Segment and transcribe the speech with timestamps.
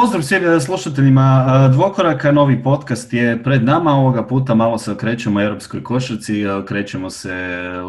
[0.00, 4.92] Pozdrav svim e, slušateljima e, Dvokoraka, novi podcast je pred nama, ovoga puta malo se
[4.92, 7.34] okrećemo europskoj košarci, e, okrećemo se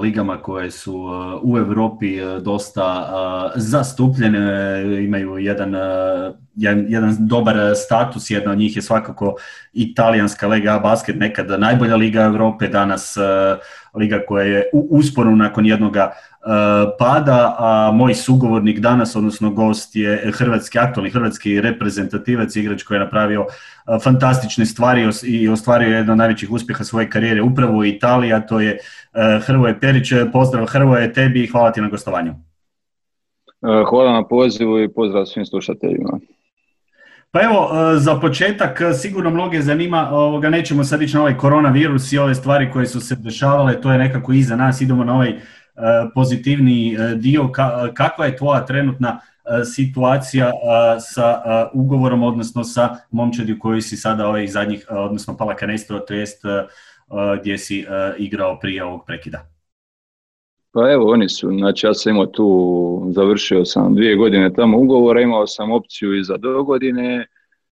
[0.02, 1.10] ligama koje su
[1.44, 3.12] u Europi dosta
[3.56, 5.76] zastupljene, imaju jedan,
[6.88, 9.36] jedan dobar status, jedna od njih je svakako
[9.74, 13.18] italijanska Lega Basket, nekada najbolja liga Europe, danas
[13.94, 16.12] liga koja je u usporu nakon jednoga
[17.00, 23.00] pada, a moj sugovornik danas, odnosno gost je hrvatski, aktualni hrvatski reprezentativac, igrač koji je
[23.00, 23.46] napravio
[24.04, 28.60] fantastične stvari i ostvario jedan od najvećih uspjeha svoje karijere upravo u Italiji, a to
[28.60, 28.78] je
[29.46, 30.14] Hrvoje Perić.
[30.34, 32.34] Pozdrav Hrvoje tebi i hvala ti na gostovanju.
[33.90, 36.20] Hvala na pozivu i pozdrav svim slušateljima.
[37.32, 42.18] Pa evo, za početak sigurno mnoge zanima, ovoga, nećemo sad ići na ovaj koronavirus i
[42.18, 45.36] ove stvari koje su se dešavale, to je nekako iza nas, idemo na ovaj
[46.14, 47.52] pozitivni e, dio.
[47.94, 50.52] Kakva je tvoja trenutna e, situacija
[51.00, 51.42] sa
[51.74, 56.42] ugovorom, odnosno sa momčadi koji si sada ovih zadnjih, odnosno Palakanestro, to jest
[57.40, 57.86] gdje si
[58.18, 59.58] igrao prije ovog prekida?
[60.72, 65.22] Pa evo, oni su, znači ja sam imao tu, završio sam dvije godine tamo ugovora,
[65.22, 67.26] imao sam opciju i za do godine,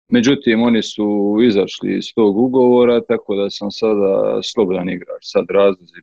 [0.08, 6.02] međutim oni su izašli iz tog ugovora, tako da sam sada slobodan igrač, sad razlozi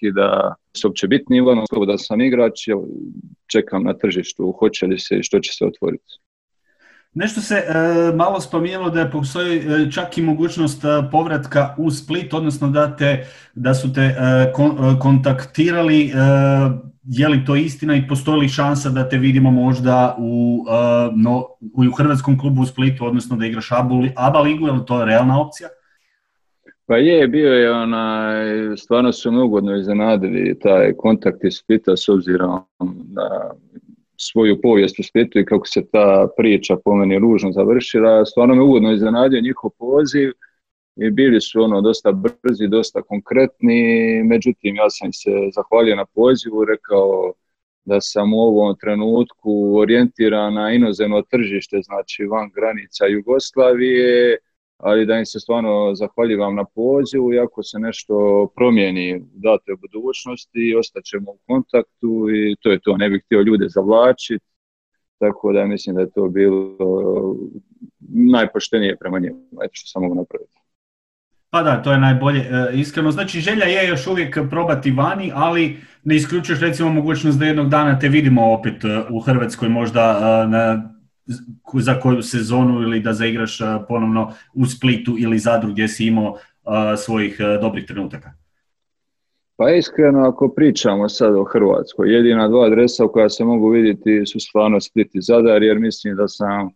[0.00, 2.68] projekt da su uopće bitni, uglavnom da sam igrač,
[3.46, 6.20] čekam na tržištu, hoće li se i što će se otvoriti.
[7.14, 12.34] Nešto se e, malo spomenulo da postoji e, čak i mogućnost e, povratka u Split,
[12.34, 14.14] odnosno da, te, da su te
[15.00, 16.12] kontaktirali,
[17.04, 20.64] je li to istina i postoji li šansa da te vidimo možda u,
[21.16, 23.68] no, u Hrvatskom klubu u Splitu, odnosno da igraš
[24.16, 25.68] ABA ligu, je li to realna opcija?
[26.90, 32.08] Pa je, bio je onaj, stvarno su me ugodno iznenadili taj kontakt iz Splita s
[32.08, 32.60] obzirom
[33.14, 33.54] na
[34.16, 38.24] svoju povijest u Splitu i kako se ta priča po meni ružno završila.
[38.24, 40.32] Stvarno me ugodno iznenadio njihov poziv
[40.96, 43.82] i bili su ono dosta brzi, dosta konkretni,
[44.24, 47.32] međutim ja sam se zahvalio na pozivu, rekao
[47.84, 54.38] da sam u ovom trenutku orijentiran na inozemno tržište, znači van granica Jugoslavije,
[54.82, 58.14] ali da im se stvarno zahvaljivam na pozivu i ako se nešto
[58.56, 63.66] promijeni u datoj budućnosti, ostaćemo u kontaktu i to je to, ne bih htio ljude
[63.68, 64.44] zavlačiti,
[65.18, 66.76] tako da mislim da je to bilo
[68.08, 70.56] najpoštenije prema njemu, eto što sam mogu napraviti.
[71.50, 72.40] Pa da, to je najbolje.
[72.40, 77.46] E, iskreno, znači želja je još uvijek probati vani, ali ne isključuješ recimo mogućnost da
[77.46, 80.90] jednog dana te vidimo opet e, u Hrvatskoj možda e, na
[81.80, 83.58] za koju sezonu ili da zaigraš
[83.88, 86.36] ponovno u Splitu ili Zadru gdje si imao
[86.96, 88.32] svojih dobrih trenutaka?
[89.56, 94.40] Pa iskreno, ako pričamo sad o Hrvatskoj, jedina dva adresa koja se mogu vidjeti su
[94.40, 96.70] stvarno Split i Zadar, jer mislim da sam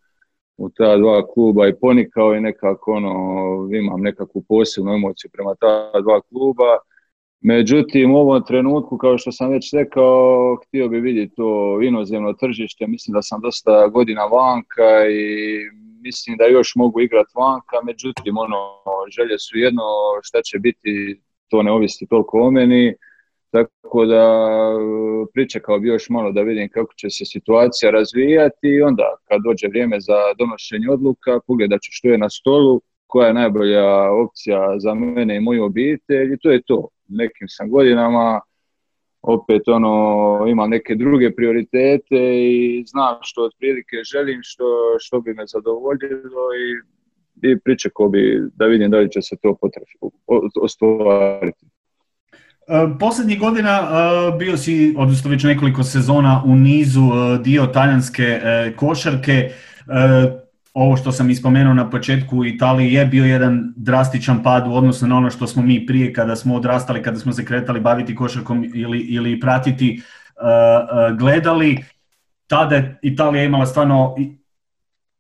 [0.57, 3.15] u ta dva kluba i ponikao i nekako ono,
[3.77, 6.79] imam nekakvu posebnu emociju prema ta dva kluba
[7.47, 12.87] Međutim, u ovom trenutku, kao što sam već rekao, htio bi vidjeti to inozemno tržište.
[12.87, 15.59] Mislim da sam dosta godina vanka i
[16.03, 17.77] mislim da još mogu igrati vanka.
[17.85, 18.59] Međutim, ono,
[19.17, 19.83] želje su jedno,
[20.23, 22.95] šta će biti, to ne ovisi toliko o meni.
[23.51, 24.25] Tako da
[25.33, 29.69] pričekao bi još malo da vidim kako će se situacija razvijati i onda kad dođe
[29.69, 34.95] vrijeme za donošenje odluka, pogledat ću što je na stolu, koja je najbolja opcija za
[34.95, 38.41] mene i moju obitelj i to je to nekim sam godinama,
[39.23, 42.21] opet ono, imam neke druge prioritete
[42.51, 44.65] i znam što otprilike želim, što,
[45.01, 46.69] što bi me zadovoljilo i,
[47.51, 49.57] i pričekao bi da vidim da li će se to
[50.63, 51.67] ostvariti.
[52.69, 58.41] E, posljednjih godina e, bio si, odnosno već nekoliko sezona u nizu e, dio talijanske
[58.77, 59.51] košarke
[60.75, 65.07] ovo što sam ispomenuo na početku u Italiji je bio jedan drastičan pad u odnosu
[65.07, 68.71] na ono što smo mi prije kada smo odrastali, kada smo se kretali baviti košarkom
[68.75, 71.85] ili, ili pratiti, uh, uh, gledali.
[72.47, 74.15] Tada je Italija imala stvarno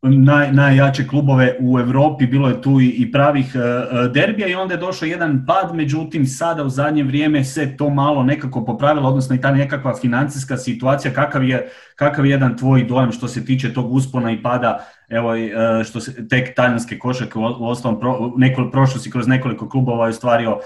[0.04, 4.80] naj, najjače klubove u Europi, bilo je tu i, pravih uh, derbija i onda je
[4.80, 9.40] došao jedan pad, međutim sada u zadnje vrijeme se to malo nekako popravilo, odnosno i
[9.40, 13.92] ta nekakva financijska situacija, kakav je, kakav je jedan tvoj dojam što se tiče tog
[13.92, 19.00] uspona i pada evo e, što se tek talijanske košarke u osnovom pro, nekoliko, prošlo
[19.00, 20.60] si kroz nekoliko klubova i ostvario uh,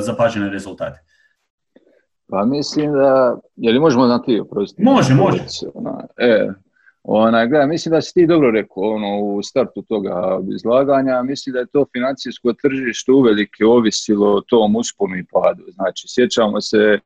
[0.00, 1.00] zapažene rezultate.
[2.30, 4.82] Pa mislim da, je li možemo na ti oprostiti?
[4.82, 5.38] Može, može.
[6.16, 6.48] e,
[7.06, 11.58] ona, gledaj, mislim da si ti dobro rekao ono, u startu toga izlaganja, mislim da
[11.58, 15.64] je to financijsko tržište uvelike ovisilo o tom usponu i padu.
[15.68, 16.98] Znači, sjećamo se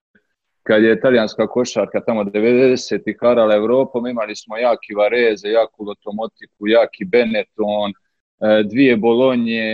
[0.63, 7.05] kad je talijanska košarka tamo 90-ih harala Evropom, imali smo jaki Vareze, jaku Lotomotiku, jaki
[7.05, 9.65] Benetton, e, dvije Bolonje,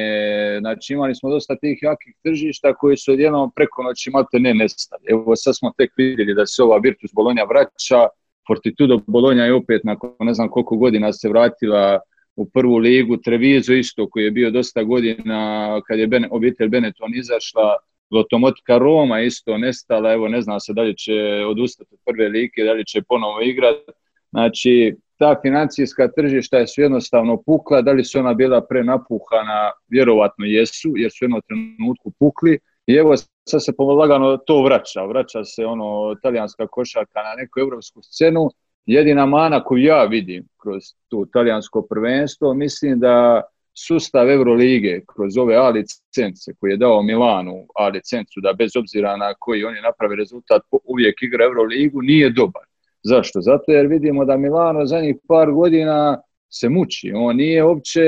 [0.60, 5.02] znači imali smo dosta tih jakih tržišta koji su odjednom preko noći malte ne nestali.
[5.08, 8.08] Evo sad smo tek vidjeli da se ova Virtus Bolonja vraća,
[8.46, 12.00] Fortitudo Bolonja je opet nakon ne znam koliko godina se vratila
[12.36, 17.76] u prvu ligu, Trevizo isto koji je bio dosta godina kad je obitelj Benetton izašla,
[18.10, 22.64] Lotomotika Roma isto nestala, evo ne znam se da li će odustati od prve like,
[22.64, 23.92] da li će ponovo igrati.
[24.30, 30.92] Znači, ta financijska tržišta su jednostavno pukla, da li su ona bila prenapuhana, vjerovatno jesu,
[30.96, 32.58] jer su jednom trenutku pukli.
[32.86, 33.14] I evo
[33.48, 38.50] sad se polagano to vraća, vraća se ono talijanska košarka na neku europsku scenu.
[38.86, 43.42] Jedina mana koju ja vidim kroz tu talijansko prvenstvo, mislim da
[43.86, 49.16] sustav Eurolige kroz ove A licence koje je dao Milanu A licencu da bez obzira
[49.16, 52.62] na koji oni naprave rezultat uvijek igra Euroligu nije dobar.
[53.02, 53.40] Zašto?
[53.40, 56.22] Zato jer vidimo da Milano zadnjih par godina
[56.58, 57.12] se muči.
[57.14, 58.02] On nije uopće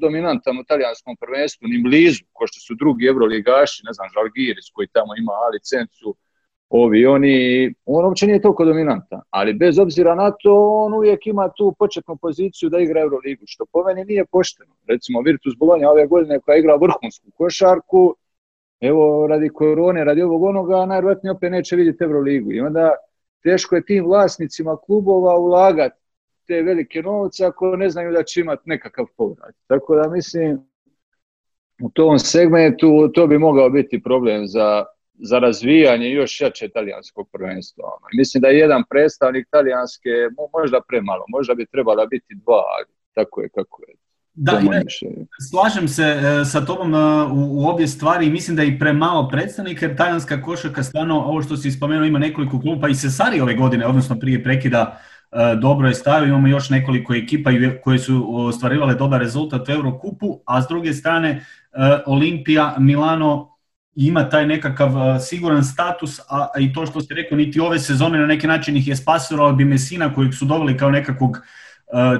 [0.00, 4.94] dominantan u talijanskom prvenstvu, ni blizu, ko što su drugi Euroligaši, ne znam, Žalgiris koji
[4.96, 6.14] tamo ima A licencu,
[6.68, 7.36] ovi, oni,
[7.84, 10.54] on uopće nije toliko dominantan, ali bez obzira na to,
[10.84, 14.74] on uvijek ima tu početnu poziciju da igra Euroligu, što po meni nije pošteno.
[14.88, 18.14] Recimo, Virtus Bologna ove godine koja igra vrhunsku košarku,
[18.80, 22.52] evo, radi korone, radi ovog onoga, najvjerojatnije opet neće vidjeti Euroligu.
[22.52, 22.90] I onda
[23.42, 25.99] teško je tim vlasnicima klubova ulagati
[26.50, 29.54] te velike novce ako ne znaju da će imati nekakav povrat.
[29.66, 30.58] Tako da mislim,
[31.82, 37.84] u tom segmentu to bi mogao biti problem za, za razvijanje još jače talijanskog prvenstva.
[37.84, 38.06] Ono.
[38.18, 40.10] Mislim da je jedan predstavnik talijanske
[40.58, 43.94] možda premalo, možda bi trebala biti dva, ali tako je kako je.
[44.34, 44.62] Da,
[45.50, 46.98] slažem se e, sa tobom e,
[47.32, 51.20] u, u obje stvari i mislim da je i premalo predstavnika jer talijanska košarka stvarno,
[51.20, 55.00] ovo što si spomenuo, ima nekoliko kluba i Sesari ove godine, odnosno prije prekida
[55.60, 57.50] dobro je stavio, imamo još nekoliko ekipa
[57.82, 61.44] koje su ostvarivale dobar rezultat u Eurokupu, a s druge strane
[62.06, 63.50] Olimpija, Milano
[63.94, 64.90] ima taj nekakav
[65.20, 68.88] siguran status, a i to što ste rekao, niti ove sezone na neki način ih
[68.88, 71.38] je spasilo, ali bi Mesina kojeg su doveli kao nekakvog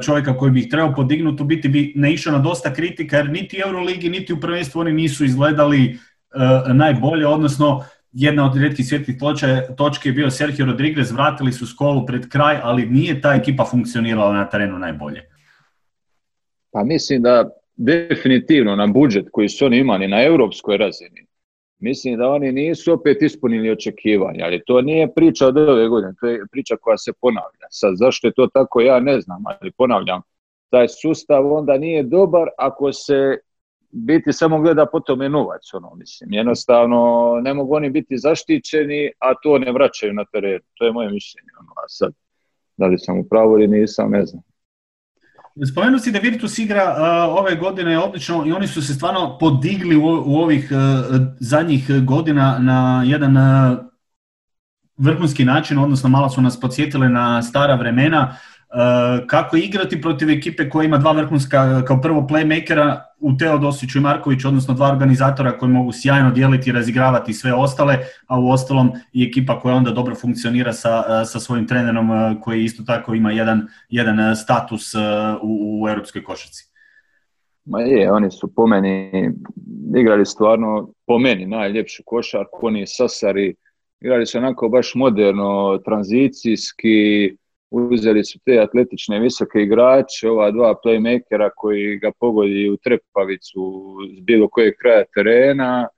[0.03, 3.57] čovjeka koji bi ih trebao podignuti, u biti bi naišao na dosta kritika, jer niti
[3.57, 5.99] u Euroligi, niti u prvenstvu oni nisu izgledali
[6.75, 9.17] najbolje, odnosno jedna od rijetkih svjetlih
[9.77, 14.33] točke je bio Sergio Rodriguez, vratili su skolu pred kraj, ali nije ta ekipa funkcionirala
[14.33, 15.23] na terenu najbolje.
[16.73, 21.27] Pa mislim da definitivno na budžet koji su oni imali na europskoj razini,
[21.79, 26.27] mislim da oni nisu opet ispunili očekivanja, ali to nije priča od ove godine, to
[26.27, 27.67] je priča koja se ponavlja.
[27.71, 30.23] Sad, zašto je to tako, ja ne znam, ali ponavljam,
[30.71, 33.39] taj sustav onda nije dobar ako se
[33.93, 36.33] biti samo gleda po tome novac, ono, mislim.
[36.33, 40.61] Jednostavno, ne mogu oni biti zaštićeni, a to ne vraćaju na teren.
[40.75, 42.13] To je moje mišljenje, ono, a sad,
[42.77, 44.43] da li sam u pravu ili nisam, ne znam.
[45.73, 46.97] Spomenuo si da Virtus igra
[47.29, 50.05] ove godine odlično i oni su se stvarno podigli u,
[50.37, 50.73] ovih
[51.41, 53.37] zadnjih godina na jedan
[54.97, 58.37] vrhunski način, odnosno malo su nas podsjetile na stara vremena.
[59.27, 64.49] Kako igrati protiv ekipe koja ima dva vrhunska, kao prvo playmakera u Teodosiću i Markoviću,
[64.49, 69.25] odnosno dva organizatora koji mogu sjajno dijeliti i razigravati sve ostale, a u ostalom i
[69.25, 72.09] ekipa koja onda dobro funkcionira sa, sa svojim trenerom
[72.41, 74.95] koji isto tako ima jedan, jedan status
[75.43, 76.71] u, u europskoj košarci.
[77.65, 79.31] Ma je, oni su po meni
[79.97, 83.55] igrali stvarno, po meni, najljepšu košarku, oni sasari,
[84.01, 87.37] igrali su onako baš moderno, tranzicijski,
[87.71, 93.61] uzeli su te atletične visoke igrače, ova dva playmakera koji ga pogodi u trepavicu
[94.17, 95.89] s bilo kojeg kraja terena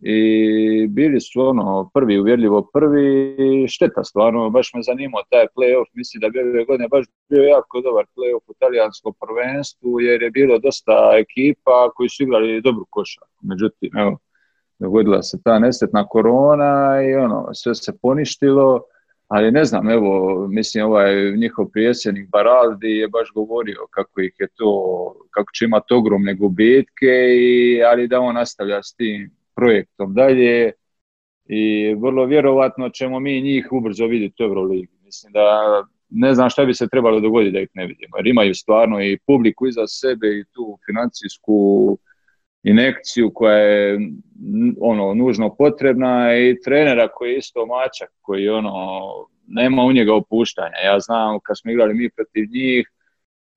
[0.00, 3.36] i bili su ono prvi, uvjerljivo prvi,
[3.68, 7.80] šteta stvarno, baš me zanimao taj playoff, mislim da bi ove godine baš bio jako
[7.80, 13.40] dobar playoff u talijanskom prvenstvu jer je bilo dosta ekipa koji su igrali dobru košarku,
[13.42, 14.18] međutim, evo,
[14.78, 18.82] dogodila se ta nesretna korona i ono, sve se poništilo,
[19.28, 24.48] ali ne znam, evo, mislim, ovaj njihov prijedsjednik Baraldi je baš govorio kako ih je
[24.54, 24.70] to,
[25.30, 30.72] kako će imati ogromne gubitke, i, ali da on nastavlja s tim projektom dalje
[31.48, 34.92] i vrlo vjerovatno ćemo mi njih ubrzo vidjeti u Euroligi.
[35.04, 35.42] Mislim da
[36.10, 39.18] ne znam šta bi se trebalo dogoditi da ih ne vidimo, jer imaju stvarno i
[39.26, 41.98] publiku iza sebe i tu financijsku
[42.68, 43.98] inekciju koja je
[44.80, 48.72] ono nužno potrebna i trenera koji je isto mačak koji ono
[49.46, 50.78] nema u njega opuštanja.
[50.84, 52.88] Ja znam kad smo igrali mi protiv njih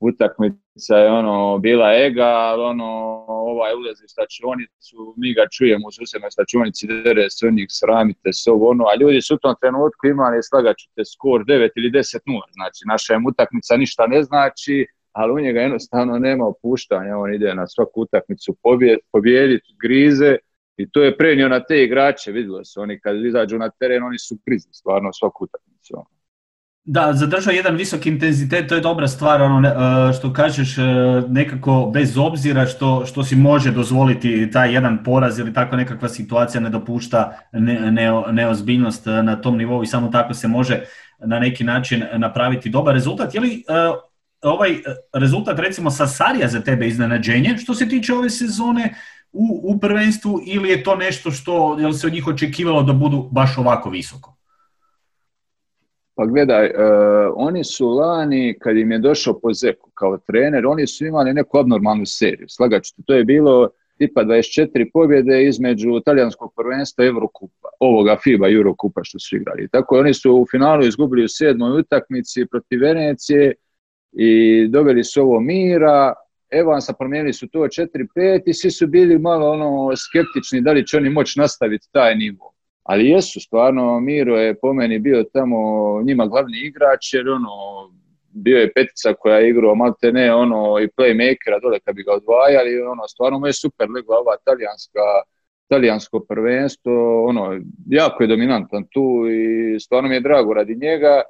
[0.02, 2.90] utakmica je ono bila ega, ali ono
[3.28, 8.52] ovaj ulazi u stačionicu, mi ga čujemo u susjednoj stačionici, dere se njih, sramite se
[8.52, 12.20] ovo ono, a ljudi su u tom trenutku imali slagat ćete skor 9 ili 10
[12.26, 17.56] 0, znači naša utakmica ništa ne znači, ali u njega jednostavno nema opuštanja, on ide
[17.56, 18.56] na svaku utakmicu
[19.12, 20.36] pobijediti, grize
[20.78, 24.20] i to je prenio na te igrače, vidjelo se, oni kad izađu na teren, oni
[24.20, 25.94] su grizni stvarno svaku utakmicu.
[25.94, 26.22] Ono.
[26.84, 29.74] Da, zadržao jedan visok intenzitet, to je dobra stvar, ono, e,
[30.14, 30.82] što kažeš, e,
[31.28, 36.62] nekako bez obzira što, što si može dozvoliti taj jedan poraz ili takva nekakva situacija
[36.62, 37.92] ne dopušta ne,
[38.32, 40.84] neozbiljnost na tom nivou i samo tako se može
[41.20, 43.36] na neki način napraviti dobar rezultat.
[43.36, 43.62] Je li e,
[44.42, 44.78] ovaj
[45.14, 48.96] rezultat recimo sa Sarija za tebe iznenađenje što se tiče ove sezone
[49.34, 53.58] u, u prvenstvu ili je to nešto što se od njih očekivalo da budu baš
[53.58, 54.36] ovako visoko?
[56.16, 56.74] Pa gledaj, uh,
[57.36, 61.58] oni su lani, kad im je došao po Zeku kao trener, oni su imali neku
[61.58, 62.50] abnormalnu seriju.
[62.50, 69.20] Slagaću, to je bilo tipa 24 pobjede između talijanskog prvenstva Eurokupa, ovoga FIBA Eurokupa što
[69.20, 69.68] su igrali.
[69.72, 73.54] Tako oni su u finalu izgubili u sedmoj utakmici protiv Venecije
[74.12, 76.14] i doveli su ovo mira,
[76.52, 80.98] Evansa promijenili su to 4-5 i svi su bili malo ono skeptični da li će
[80.98, 82.52] oni moći nastaviti taj nivo.
[82.84, 85.58] Ali jesu, stvarno, Miro je po meni bio tamo
[86.04, 87.50] njima glavni igrač, jer ono,
[88.32, 92.14] bio je petica koja je igrao malte ne ono i playmakera dole kad bi ga
[92.14, 95.00] odvajali, ono, stvarno mu je super legla ova talijanska,
[95.70, 101.22] talijansko prvenstvo, ono, jako je dominantan tu i stvarno mi je drago radi njega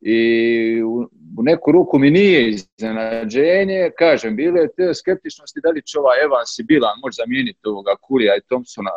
[0.00, 1.08] i u,
[1.42, 6.64] neku ruku mi nije iznenađenje, kažem, bile te skeptičnosti da li će ovaj Evans i
[6.64, 8.90] Bilan može zamijeniti ovoga Kurija i Thompsona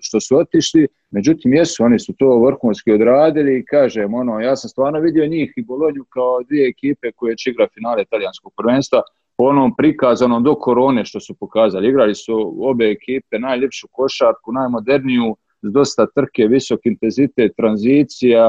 [0.00, 4.68] što su otišli, međutim jesu, oni su to vrhunski odradili i kažem, ono, ja sam
[4.68, 9.02] stvarno vidio njih i Bolonju kao dvije ekipe koje će igrati finale talijanskog prvenstva,
[9.36, 11.88] po onom prikazanom do korone što su pokazali.
[11.88, 18.48] Igrali su obe ekipe najljepšu košarku, najmoderniju, s dosta trke, visok intenzitet, tranzicija,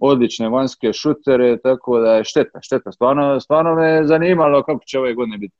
[0.00, 2.92] odlične vanjske šutere, tako da je šteta, šteta.
[2.92, 5.54] Stvarno, stvarno me zanimalo kako će ove godine biti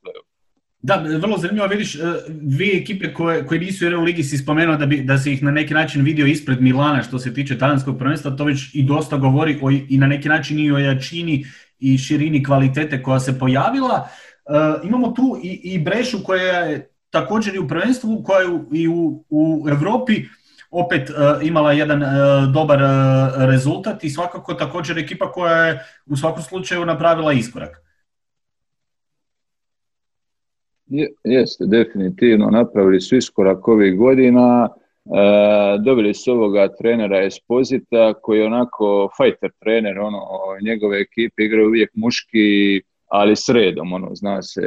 [0.82, 4.87] Da, vrlo zanimljivo, vidiš, e, dvije ekipe koje, koje nisu u ligi si spomenuo da,
[4.87, 8.30] bi, da se ih na neki način vidio ispred Milana što se tiče talijanskog prvenstva,
[8.30, 11.44] to već i dosta govori o, i na neki način i o jačini
[11.78, 14.09] i širini kvalitete koja se pojavila.
[14.09, 18.88] E, imamo tu i, i Brešu koja je također i u prvenstvu, koja je i
[18.88, 20.23] u, u Europi
[20.70, 22.08] opet uh, imala jedan uh,
[22.54, 22.88] dobar uh,
[23.50, 27.82] rezultat i svakako također ekipa koja je u svakom slučaju napravila iskorak.
[31.24, 34.68] Jeste, definitivno napravili su iskorak ovih godina.
[35.04, 40.20] E, dobili su ovoga trenera Esposita koji je onako fighter trener, ono,
[40.62, 44.62] njegove ekipe igraju uvijek muški, ali sredom, ono, zna se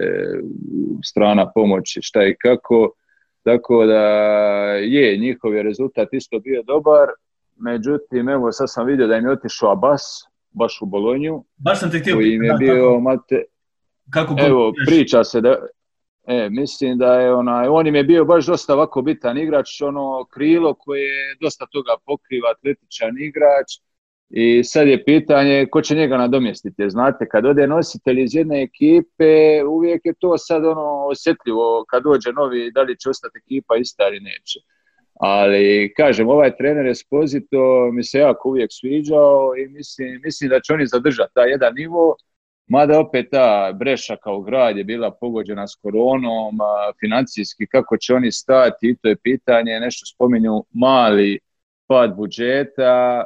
[1.04, 2.92] strana pomoći šta i kako
[3.44, 4.04] tako da
[4.76, 7.08] je, njihov je rezultat isto bio dobar,
[7.58, 10.02] međutim, evo sad sam vidio da im je otišao Abbas,
[10.52, 11.44] baš u Bolonju.
[11.58, 13.44] Baš sam te htio koji im je bio, mate,
[14.10, 15.56] kako evo, priča se da,
[16.28, 20.26] e, mislim da je onaj, on im je bio baš dosta ovako bitan igrač, ono
[20.26, 23.68] krilo koje dosta toga pokriva, atletičan igrač,
[24.36, 26.90] i sad je pitanje ko će njega nadomjestiti.
[26.90, 32.32] Znate, kad ode nositelj iz jedne ekipe, uvijek je to sad ono osjetljivo kad dođe
[32.32, 34.60] novi, da li će ostati ekipa ista ili neće.
[35.14, 40.74] Ali, kažem, ovaj trener Esposito mi se jako uvijek sviđao i mislim, mislim da će
[40.74, 42.16] oni zadržati taj jedan nivo,
[42.68, 46.58] mada opet ta Breša kao grad je bila pogođena s koronom,
[47.00, 51.40] financijski kako će oni stati, i to je pitanje, nešto spominju mali
[51.88, 53.24] pad budžeta,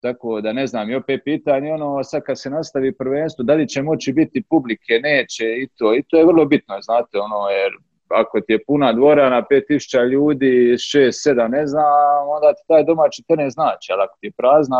[0.00, 3.68] tako da ne znam, i opet pitanje, ono, sad kad se nastavi prvenstvo, da li
[3.68, 5.94] će moći biti publike, neće i to.
[5.94, 7.72] I to je vrlo bitno, znate, ono, jer
[8.08, 13.22] ako ti je puna dvorana, 5000 ljudi, 6, 7, ne znam, onda ti taj domaći
[13.28, 14.78] teren znači, ali ako ti je prazna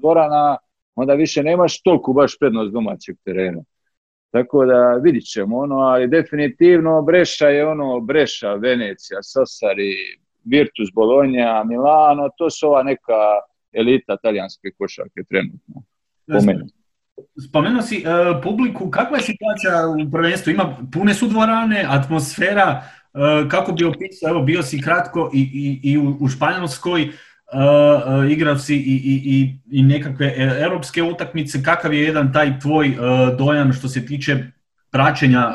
[0.00, 0.56] dvorana,
[0.94, 3.62] onda više nemaš toliko baš prednost domaćeg terena.
[4.30, 9.94] Tako da vidit ćemo ono, ali definitivno Breša je ono Breša, Venecija, Sassari,
[10.44, 13.40] Virtus Bologna, Milano, to su ova neka
[13.76, 15.82] elita talijanske košarke trenutno.
[17.48, 20.50] Spomenuo si uh, publiku, kakva je situacija u prvenstvu?
[20.52, 25.90] Ima pune su dvorane, atmosfera, uh, kako bi opisao, evo bio si kratko i, i,
[25.92, 32.02] i u, u Španjolskoj, uh, igrao si i, i, i nekakve europske utakmice, kakav je
[32.02, 32.96] jedan taj tvoj
[33.38, 34.36] dojam što se tiče
[34.90, 35.52] praćenja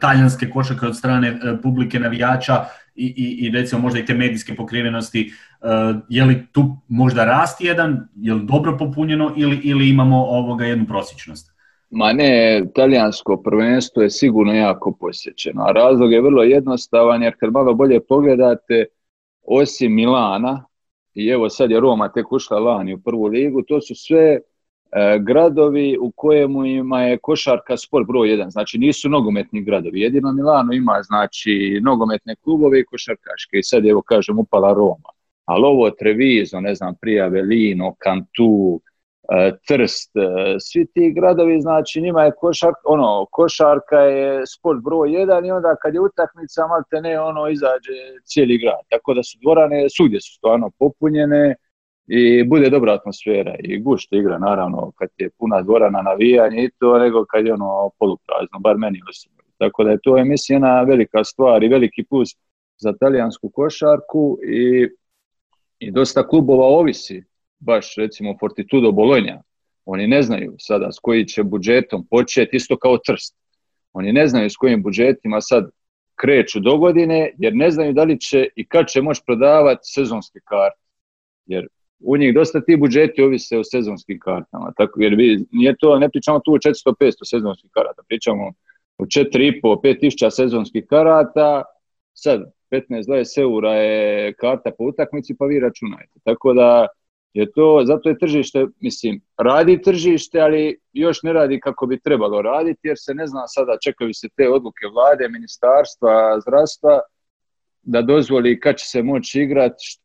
[0.00, 5.32] talijanske košarke od strane publike navijača i, i, i recimo možda i te medijske pokrivenosti,
[5.60, 5.68] uh,
[6.08, 10.86] je li tu možda rast jedan, je li dobro popunjeno ili, ili imamo ovoga jednu
[10.86, 11.54] prosječnost?
[11.90, 17.52] Ma ne, talijansko prvenstvo je sigurno jako posjećeno, a razlog je vrlo jednostavan jer kad
[17.52, 18.84] malo bolje pogledate,
[19.42, 20.64] osim Milana,
[21.14, 24.40] i evo sad je Roma tek ušla lani u prvu ligu, to su sve e,
[25.20, 30.72] gradovi u kojemu ima je košarka sport broj jedan, znači nisu nogometni gradovi, jedino Milano
[30.72, 33.58] ima znači nogometne klubove i košarkaške.
[33.58, 35.10] I sad evo kažem upala Roma,
[35.44, 38.80] ali ovo Trevizo, ne znam, prije Avelino, Cantu,
[39.32, 45.12] E, Trst, e, svi ti gradovi, znači njima je košarka, ono, košarka je sport broj
[45.12, 47.92] jedan i onda kad je utakmica, malte ne, ono, izađe
[48.24, 48.84] cijeli grad.
[48.90, 51.54] Tako da su dvorane, svugdje su stvarno popunjene
[52.06, 56.98] i bude dobra atmosfera i gušte igra, naravno, kad je puna dvorana navijanje i to,
[56.98, 59.42] nego kad je ono poluprazno, bar meni osobno.
[59.58, 62.28] Tako da je to, je, mislim, jedna velika stvar i veliki plus
[62.76, 64.88] za talijansku košarku i,
[65.78, 67.22] i dosta klubova ovisi
[67.58, 69.42] baš recimo Fortitudo Bologna,
[69.84, 73.36] oni ne znaju sada s koji će budžetom početi, isto kao Trst.
[73.92, 75.70] Oni ne znaju s kojim budžetima sad
[76.14, 80.40] kreću do godine, jer ne znaju da li će i kad će moći prodavati sezonske
[80.44, 80.80] karte.
[81.46, 81.68] Jer
[82.00, 84.72] u njih dosta ti budžeti ovise o sezonskim kartama.
[84.76, 88.52] Tako, jer vi, nije to, ne pričamo tu o 400-500 sezonskih karata, pričamo
[88.98, 91.62] o 4,5-5 tisuća sezonskih karata,
[92.14, 96.12] sad 15-20 eura je karta po utakmici, pa vi računajte.
[96.24, 96.86] Tako da
[97.34, 102.42] je to, zato je tržište, mislim, radi tržište, ali još ne radi kako bi trebalo
[102.42, 107.00] raditi, jer se ne zna sada, čekaju se te odluke vlade, ministarstva, zdravstva,
[107.82, 109.98] da dozvoli kad će se moći igrati,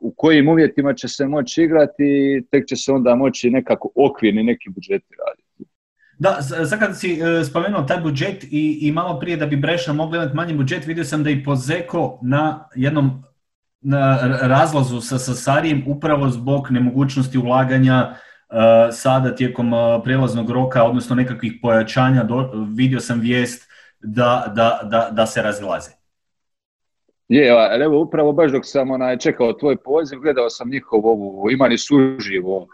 [0.00, 4.68] u kojim uvjetima će se moći igrati tek će se onda moći nekako okvirni neki
[4.70, 5.72] budžeti raditi.
[6.18, 9.92] Da, sad kad si e, spomenuo taj budžet i, i malo prije da bi Breša
[9.92, 13.22] mogla imati manji budžet, vidio sam da i Pozeko na jednom
[13.80, 18.56] na razlazu sa, sa Sarijem upravo zbog nemogućnosti ulaganja uh,
[18.92, 23.68] sada tijekom uh, prijelaznog roka, odnosno nekakvih pojačanja, do, vidio sam vijest
[24.00, 25.90] da, da, da, da se razilaze.
[27.28, 31.50] Je, ali evo upravo baš dok sam onaj, čekao tvoj poziv, gledao sam njihov ovu,
[31.50, 32.66] imali suživo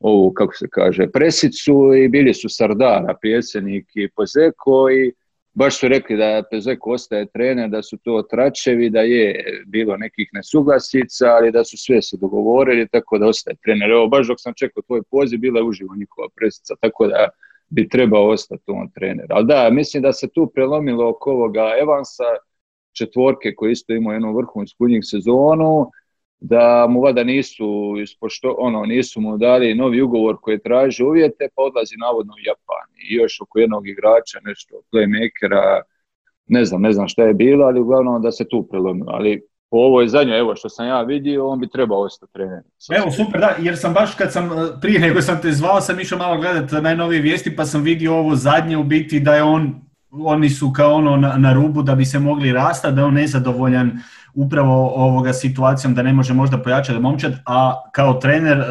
[0.00, 5.12] ovu, kako se kaže, presicu i bili su Sardara, pjesenik i Pozeko i
[5.54, 10.28] baš su rekli da Pezeko ostaje trener, da su to tračevi, da je bilo nekih
[10.32, 13.90] nesuglasica, ali da su sve se dogovorili, tako da ostaje trener.
[13.90, 17.28] Evo, baš dok sam čekao tvoj poziv, bila je uživo njihova presica, tako da
[17.68, 19.26] bi trebao ostati on trener.
[19.30, 22.24] Ali da, mislim da se tu prelomilo oko ovoga Evansa,
[22.94, 25.90] četvorke koji isto imao jednu vrhunsku njih sezonu,
[26.40, 31.62] da mu vada nisu ispošto, ono, nisu mu dali novi ugovor koji traži uvjete, pa
[31.62, 32.88] odlazi navodno u Japan.
[33.10, 35.80] I još oko jednog igrača, nešto, playmakera,
[36.46, 39.12] ne znam, ne znam šta je bilo, ali uglavnom da se tu prelomilo.
[39.12, 42.62] Ali po ovoj zadnjoj, evo što sam ja vidio, on bi trebao ostati trener.
[42.98, 46.18] Evo, super, da, jer sam baš kad sam, prije nego sam te zvao, sam išao
[46.18, 49.83] malo gledati najnovije vijesti, pa sam vidio ovo zadnje u biti da je on,
[50.18, 53.14] oni su kao ono na, na rubu da bi se mogli rastati, da je on
[53.14, 53.98] nezadovoljan
[54.34, 58.64] upravo ovoga situacijom da ne može možda pojačati momčad, a kao trener, e,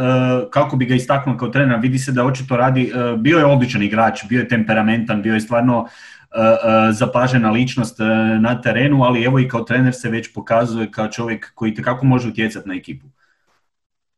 [0.49, 3.83] kako bi ga istaknuo kao trener, vidi se da očito radi, e, bio je odličan
[3.83, 7.99] igrač, bio je temperamentan, bio je stvarno e, zapažena ličnost
[8.39, 12.27] na terenu, ali evo i kao trener se već pokazuje kao čovjek koji tekako može
[12.27, 13.05] utjecati na ekipu.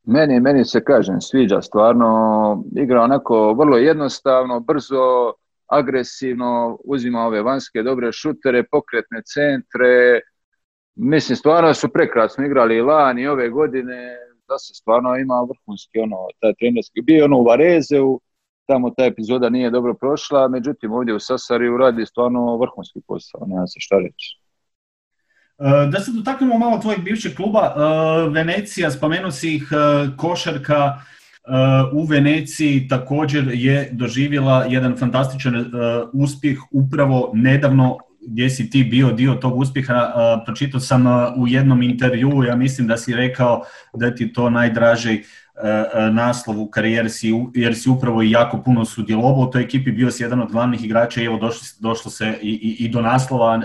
[0.03, 5.33] Meni, meni se kažem, sviđa stvarno, igra onako vrlo jednostavno, brzo,
[5.67, 10.21] agresivno, uzima ove vanjske dobre šutere, pokretne centre,
[10.95, 16.17] Mislim, stvarno su prekrasno igrali i lani ove godine, da se stvarno ima vrhunski ono,
[16.39, 17.01] taj trenerski.
[17.01, 18.19] Bio ono u Varezeu,
[18.67, 23.67] tamo ta epizoda nije dobro prošla, međutim ovdje u Sasariju radi stvarno vrhunski posao, nema
[23.67, 24.39] se šta reći.
[25.59, 30.93] E, da se dotaknemo malo tvojeg bivšeg kluba, e, Venecija, spomenuo si ih, e, košarka
[31.93, 35.71] u Veneciji također je doživjela jedan fantastičan
[36.13, 40.13] uspjeh upravo nedavno gdje si ti bio dio tog uspjeha,
[40.45, 41.05] pročitao sam
[41.37, 45.23] u jednom intervju, ja mislim da si rekao da ti to najdraži
[46.11, 47.09] naslov u karijeri
[47.53, 50.85] jer si upravo i jako puno sudjelovao u toj ekipi, bio si jedan od glavnih
[50.85, 53.61] igrača i evo došlo, došlo se i, i, i do naslova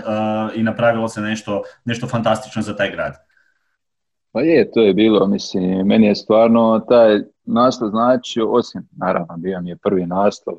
[0.55, 3.13] i napravilo se nešto, nešto fantastično za taj grad.
[4.31, 9.61] Pa je, to je bilo, mislim, meni je stvarno taj naslov znači, osim, naravno, bio
[9.61, 10.57] mi je prvi naslov,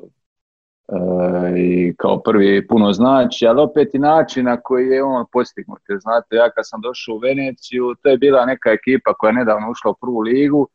[0.87, 5.81] E, i kao prvi puno znači, ali opet i način na koji je on postignut.
[6.01, 9.71] znate, ja kad sam došao u Veneciju, to je bila neka ekipa koja je nedavno
[9.71, 10.67] ušla u prvu ligu,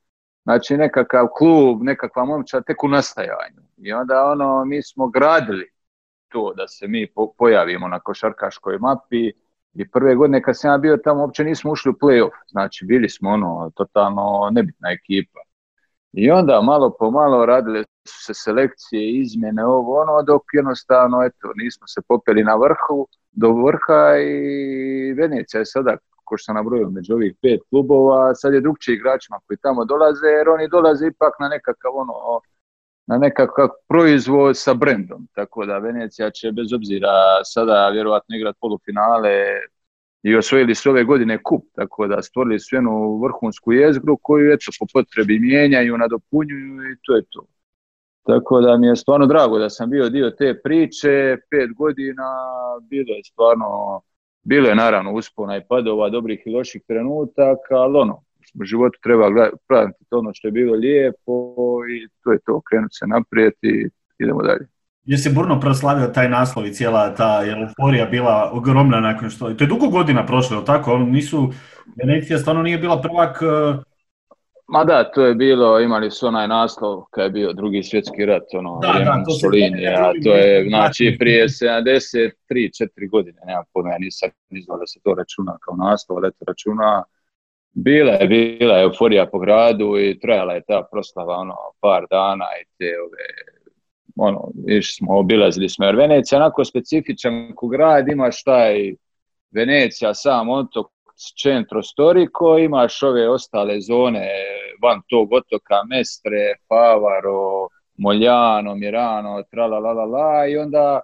[0.44, 3.62] znači nekakav klub, nekakva momča tek u nastajanju.
[3.76, 5.70] I onda ono, mi smo gradili
[6.28, 7.06] to da se mi
[7.38, 9.32] pojavimo na košarkaškoj mapi
[9.74, 13.08] i prve godine kad sam ja bio tamo uopće nismo ušli u playoff, znači bili
[13.08, 15.40] smo ono totalno nebitna ekipa.
[16.12, 21.52] I onda malo po malo radile su se selekcije, izmjene, ovo ono, dok jednostavno, eto,
[21.56, 26.90] nismo se popeli na vrhu, do vrha i Venecija je sada, ko što sam nabrojio,
[26.90, 31.34] među ovih pet klubova, sad je drugčiji igračima koji tamo dolaze, jer oni dolaze ipak
[31.40, 32.40] na nekakav ono,
[33.06, 35.28] na nekakav proizvod sa brendom.
[35.34, 39.44] Tako da Venecija će bez obzira sada vjerojatno igrati polufinale
[40.22, 44.70] i osvojili su ove godine kup, tako da stvorili su jednu vrhunsku jezgru koju eto
[44.78, 47.44] po potrebi mijenjaju, nadopunjuju i to je to.
[48.22, 52.24] Tako da mi je stvarno drago da sam bio dio te priče, pet godina,
[52.90, 54.00] bilo je stvarno,
[54.42, 58.22] bilo je naravno uspona i padova, dobrih i loših trenutaka, ali ono,
[58.60, 61.54] u životu treba pratiti ono što je bilo lijepo
[61.90, 64.77] i to je to, krenuti se naprijed i idemo dalje.
[65.08, 69.54] Je se burno proslavio taj naslov i cijela ta euforija bila ogromna nakon što...
[69.54, 70.98] To je dugo godina prošlo, je tako?
[70.98, 71.52] Nisu,
[71.96, 73.42] Venecija stvarno nije bila prvak...
[73.42, 73.88] E,
[74.70, 78.42] Ma da, to je bilo, imali su onaj naslov kad je bio drugi svjetski rat,
[78.52, 83.90] ono, da, da, to Mussolini, a to je, znači, prije 73, 4 godine, nema pojma,
[83.90, 87.04] ja nisam izgleda da se to računa kao naslov, ali to računa,
[87.72, 92.46] bila je, bila je euforija po gradu i trajala je ta proslava, ono, par dana
[92.62, 93.24] i te ove
[94.16, 98.94] ono, išli smo, obilazili smo, jer Venecija onako specifičan ku grad, imaš taj
[99.50, 100.86] Venecija, sam otok,
[101.42, 104.28] centro storico, imaš ove ostale zone
[104.82, 107.68] van tog otoka, Mestre, Favaro,
[107.98, 109.42] Moljano, Mirano,
[110.12, 111.00] la i onda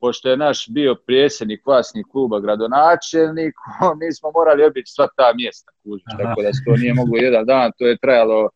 [0.00, 3.54] pošto je naš bio prijesednik vlasnik kluba gradonačelnik,
[4.00, 5.72] mi smo morali obići sva ta mjesta,
[6.18, 8.48] tako da se to nije moglo jedan dan, to je trajalo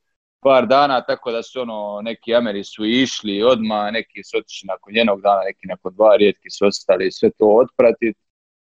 [0.45, 4.97] par dana, tako da su ono, neki Ameri su išli odmah, neki su otišli nakon
[4.97, 8.21] jednog dana, neki nakon dva, rijetki su ostali sve to otpratiti,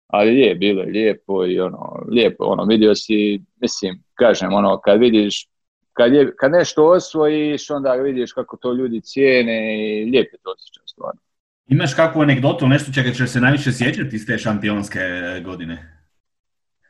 [0.08, 5.00] ali je, bilo je lijepo i ono, lijepo, ono, vidio si, mislim, kažem, ono, kad
[5.00, 5.48] vidiš,
[5.94, 10.84] kad, je, kad nešto osvojiš, onda vidiš kako to ljudi cijene i lijepo to osjećaj
[10.86, 11.22] stvarno.
[11.68, 15.00] Imaš kakvu anegdotu, nešto čega će se najviše sjećati iz te šampionske
[15.46, 15.99] godine?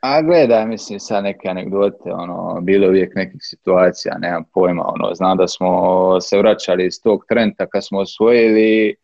[0.00, 5.36] A gledaj, mislim, sa neke anegdote, ono, bilo uvijek nekih situacija, nemam pojma, ono, znam
[5.36, 8.96] da smo se vraćali iz tog trenta kad smo osvojili,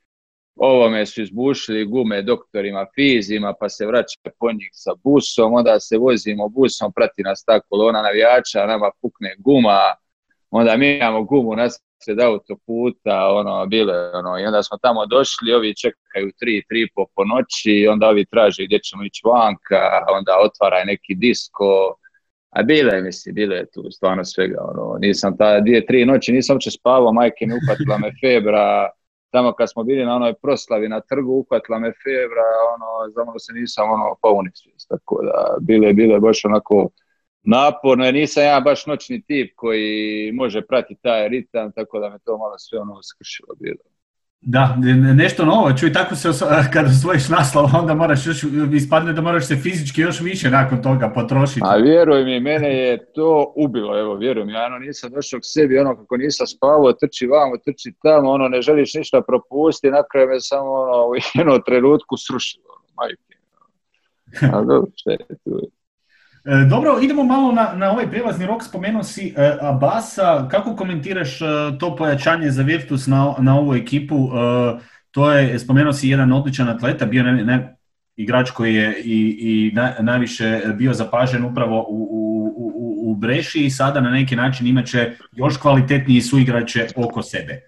[0.56, 5.98] ovome su izbušili gume doktorima, fizima, pa se vraća po njih sa busom, onda se
[5.98, 9.80] vozimo busom, prati nas ta kolona navijača, nama pukne guma,
[10.50, 15.06] onda mi imamo gumu nas sred autoputa, ono, bilo je, ono, i onda smo tamo
[15.06, 19.82] došli, ovi čekaju tri, tri po, po noći, onda ovi traže gdje ćemo ići vanka,
[20.18, 21.96] onda otvaraj neki disko,
[22.50, 26.32] a bilo je, mislim, bilo je tu stvarno svega, ono, nisam ta dvije, tri noći,
[26.32, 28.90] nisam uopće spavao, majke mi upatila me febra,
[29.30, 33.52] tamo kad smo bili na onoj proslavi na trgu, uhvatila me febra, ono, znamo se
[33.52, 34.28] nisam, ono, pa
[34.88, 36.88] tako da, bilo je, bilo baš onako,
[37.46, 42.18] naporno, jer nisam ja baš noćni tip koji može pratiti taj ritam, tako da me
[42.24, 43.96] to malo sve ono skršilo bilo.
[44.40, 44.76] Da,
[45.14, 46.28] nešto novo, čuj, tako se
[46.74, 51.12] kada osvojiš naslov, onda moraš još, ispadne da moraš se fizički još više nakon toga
[51.14, 51.60] potrošiti.
[51.64, 55.42] A vjeruj mi, mene je to ubilo, evo, vjeruj mi, ja ono nisam došao k
[55.44, 60.02] sebi, ono kako nisam spavao, trči vamo, trči tamo, ono ne želiš ništa propustiti, na
[60.12, 63.36] kraju me samo ono, u jednom trenutku srušilo, ono, majke.
[64.56, 65.75] A dobro, što je tu.
[66.46, 71.40] E, dobro, idemo malo na, na ovaj prijelazni rok, spomenuo si e, Abasa, kako komentiraš
[71.42, 71.44] e,
[71.80, 74.30] to pojačanje za Virtus na, na ovu ekipu?
[75.10, 77.76] To je, spomenuo si jedan odličan atleta, bio ne, ne,
[78.16, 83.70] igrač koji je i, i najviše bio zapažen upravo u, u, u, u Breši i
[83.70, 87.60] sada na neki način imat će još kvalitetniji suigrače oko sebe.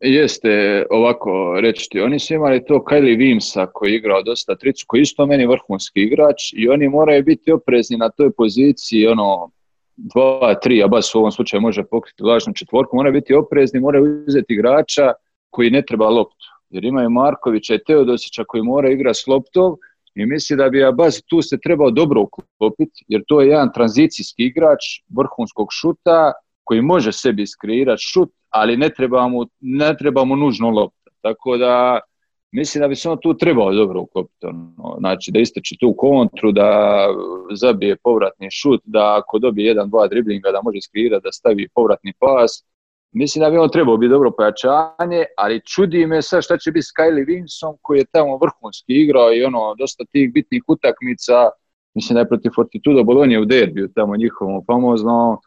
[0.00, 4.84] Jeste, ovako reći ti, oni su imali to Kylie Wimsa koji je igrao dosta tricu,
[4.88, 9.50] koji isto meni vrhunski igrač i oni moraju biti oprezni na toj poziciji, ono,
[9.96, 14.24] dva, tri, a baš u ovom slučaju može pokriti lažnu četvorku, moraju biti oprezni, moraju
[14.28, 15.12] uzeti igrača
[15.50, 16.46] koji ne treba loptu.
[16.70, 19.76] Jer imaju Markovića i Teodosića koji moraju igrati s loptom
[20.14, 24.42] i misli da bi Abaz tu se trebao dobro uklopiti, jer to je jedan tranzicijski
[24.42, 24.80] igrač
[25.16, 26.32] vrhunskog šuta
[26.64, 28.30] koji može sebi iskreirati šut,
[28.60, 31.10] ali ne treba mu, ne treba mu nužno lopta.
[31.20, 32.00] Tako da
[32.52, 34.46] mislim da bi se on tu trebao dobro uklopiti.
[34.46, 34.96] Ono.
[34.98, 36.98] Znači da isteči tu kontru, da
[37.54, 42.12] zabije povratni šut, da ako dobije jedan, dva driblinga da može iskreirati, da stavi povratni
[42.18, 42.64] pas.
[43.12, 46.86] Mislim da bi on trebao biti dobro pojačanje, ali čudi me sad šta će biti
[46.86, 51.50] s Kylie Vinson koji je tamo vrhunski igrao i ono dosta tih bitnih utakmica.
[51.94, 55.40] Mislim da je protiv Fortitudo Bolonije u derbiju tamo njihovom famozno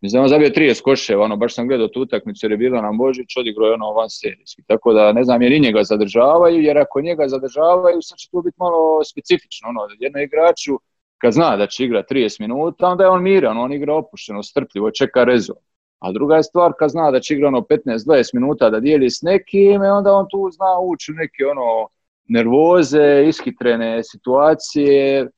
[0.00, 2.98] Mislim, on zabio 30 koševa, ono, baš sam gledao tu utakmicu jer je bilo nam
[2.98, 4.62] Božić, odigrao je ono van serijski.
[4.62, 8.42] Tako da ne znam jer i njega zadržavaju, jer ako njega zadržavaju, sad će to
[8.42, 9.68] biti malo specifično.
[9.68, 10.78] Ono, jedno igraču,
[11.18, 14.90] kad zna da će igrati 30 minuta, onda je on miran, on igra opušteno, strpljivo,
[14.90, 15.54] čeka rezo.
[15.98, 19.82] A druga je stvar kad zna da će igrano 15-20 minuta da dijeli s nekim,
[19.82, 21.88] e, onda on tu zna ući u neke ono
[22.28, 25.28] nervoze, ishitrene situacije,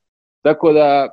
[0.42, 1.08] tako da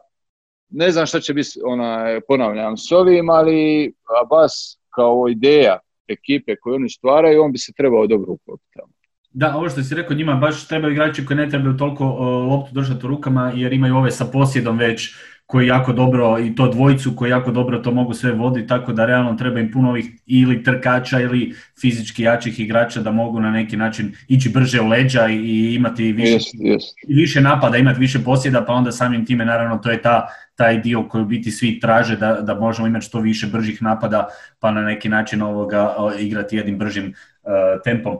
[0.69, 6.75] ne znam šta će biti, ona, ponavljam, s ovim, ali Abbas kao ideja ekipe koju
[6.75, 8.79] oni stvaraju, on bi se trebao dobro uklopiti.
[9.29, 12.05] Da, ovo što si rekao, njima baš trebaju igrači koji ne trebaju toliko
[12.49, 16.67] loptu držati u rukama jer imaju ove sa posjedom već koji jako dobro i to
[16.67, 20.05] dvojicu koji jako dobro to mogu sve voditi, tako da realno treba im puno ovih
[20.25, 25.27] ili trkača ili fizički jačih igrača da mogu na neki način ići brže u leđa
[25.29, 26.49] i imati više,
[27.07, 30.27] više napada, imati više posjeda, pa onda samim time naravno to je ta,
[30.57, 34.27] taj dio koji u biti svi traže da, da možemo imati što više bržih napada,
[34.59, 37.51] pa na neki način ovoga igrati jednim bržim uh,
[37.83, 38.13] tempom.
[38.15, 38.19] Uh,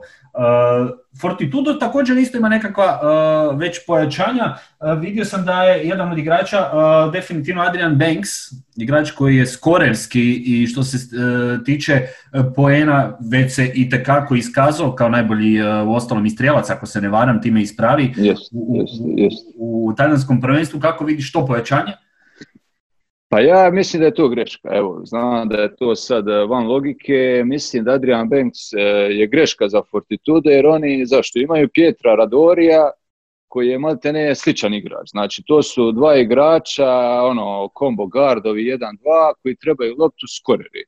[1.20, 4.54] Fortitudo također isto ima nekakva uh, već pojačanja.
[5.00, 6.70] Vidio sam da je jedan od igrača
[7.12, 8.28] definitivno Adrian Banks,
[8.76, 10.98] igrač koji je skorerski i što se
[11.64, 12.02] tiče
[12.56, 17.42] poena već se i tekako iskazao kao najbolji u ostalom istrijelac, ako se ne varam,
[17.42, 18.14] time ispravi
[18.52, 18.84] u,
[19.58, 20.80] u, u talijanskom prvenstvu.
[20.80, 21.92] Kako vidiš to pojačanje?
[23.30, 24.68] Pa ja mislim da je to greška.
[24.72, 27.42] Evo, znam da je to sad e, van logike.
[27.44, 31.38] Mislim da Adrian Banks e, je greška za Fortitude jer oni, zašto?
[31.38, 32.90] Imaju Pietra Radorija
[33.48, 35.10] koji je malte ne sličan igrač.
[35.10, 36.90] Znači, to su dva igrača,
[37.22, 38.08] ono, combo
[38.56, 40.84] jedan, dva, koji trebaju loptu skoreri.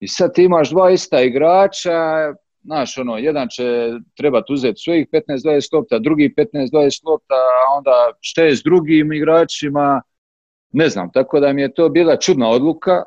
[0.00, 5.74] I sad ti imaš dva ista igrača, znaš, ono, jedan će trebati uzeti svojih 15-20
[5.74, 10.02] lopta, drugi 15-20 lopta, a onda šta je s drugim igračima,
[10.72, 13.02] ne znam, tako da mi je to bila čudna odluka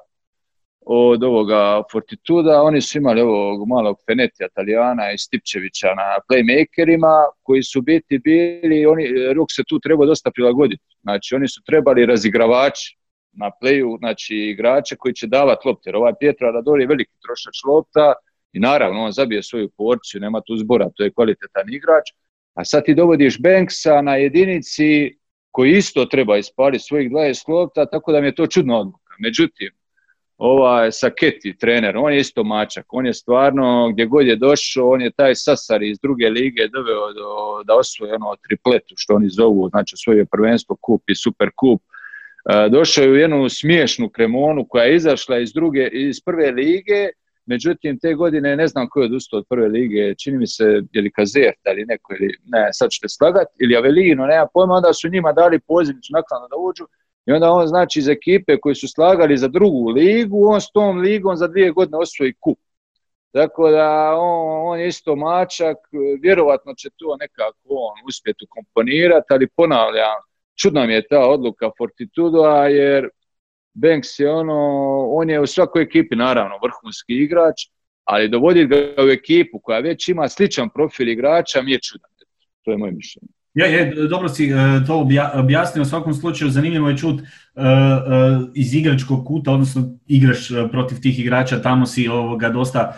[0.86, 2.62] od ovoga Fortituda.
[2.62, 8.86] Oni su imali ovog malog Fenetija, Italijana i Stipčevića na playmakerima koji su biti bili,
[8.86, 10.84] oni, Ruk se tu trebao dosta prilagoditi.
[11.02, 12.98] Znači, oni su trebali razigravači
[13.32, 15.90] na playu, znači igrače koji će davati lopte.
[15.90, 18.14] Jer ovaj Pietra Rador je veliki trošač lopta
[18.54, 22.04] i naravno on zabije svoju porciju, nema tu zbora, to je kvalitetan igrač.
[22.54, 25.18] A sad ti dovodiš Banksa na jedinici
[25.52, 29.16] koji isto treba ispaliti svojih 20 lopta, tako da mi je to čudno odluka.
[29.20, 29.70] Međutim,
[30.38, 35.02] ovaj Saketi, trener, on je isto mačak, on je stvarno, gdje god je došao, on
[35.02, 39.70] je taj Sasari iz druge lige doveo do, da osvoje ono tripletu, što oni zovu,
[39.70, 41.82] znači osvojio prvenstvo, kup i super kup.
[42.50, 47.10] E, došao je u jednu smiješnu kremonu koja je izašla iz, druge, iz prve lige,
[47.52, 51.02] Međutim, te godine ne znam ko je odustao od prve lige, čini mi se, je
[51.02, 55.10] li Kazert ili neko, ili, ne, sad ćete slagati, ili Avelino, nema pojma, onda su
[55.10, 56.86] njima dali pozivnicu naknadno da uđu
[57.26, 60.98] i onda on znači iz ekipe koji su slagali za drugu ligu, on s tom
[60.98, 62.60] ligom za dvije godine osvoji kup.
[63.32, 65.78] Tako da on, on je isto mačak,
[66.22, 70.20] vjerovatno će to nekako on uspjeti ukomponirati, ali ponavljam,
[70.62, 73.10] čudna mi je ta odluka Fortitudo, jer
[73.74, 74.58] Banks je ono,
[75.10, 77.56] on je u svakoj ekipi naravno vrhunski igrač,
[78.04, 82.12] ali dovoditi ga u ekipu koja već ima sličan profil igrača mi je čudan.
[82.62, 83.28] To je moje mišljenje.
[83.54, 84.56] Ja, je, dobro si e,
[84.88, 87.66] to objasnio, u svakom slučaju zanimljivo je čut e, e,
[88.56, 92.94] iz igračkog kuta, odnosno igraš protiv tih igrača, tamo si ovoga dosta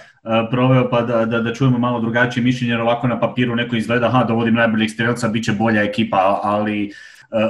[0.51, 4.09] proveo pa da, da, da čujemo malo drugačije mišljenje, jer ovako na papiru neko izgleda,
[4.09, 6.91] ha, dovodim najboljeg strelca, bit će bolja ekipa, ali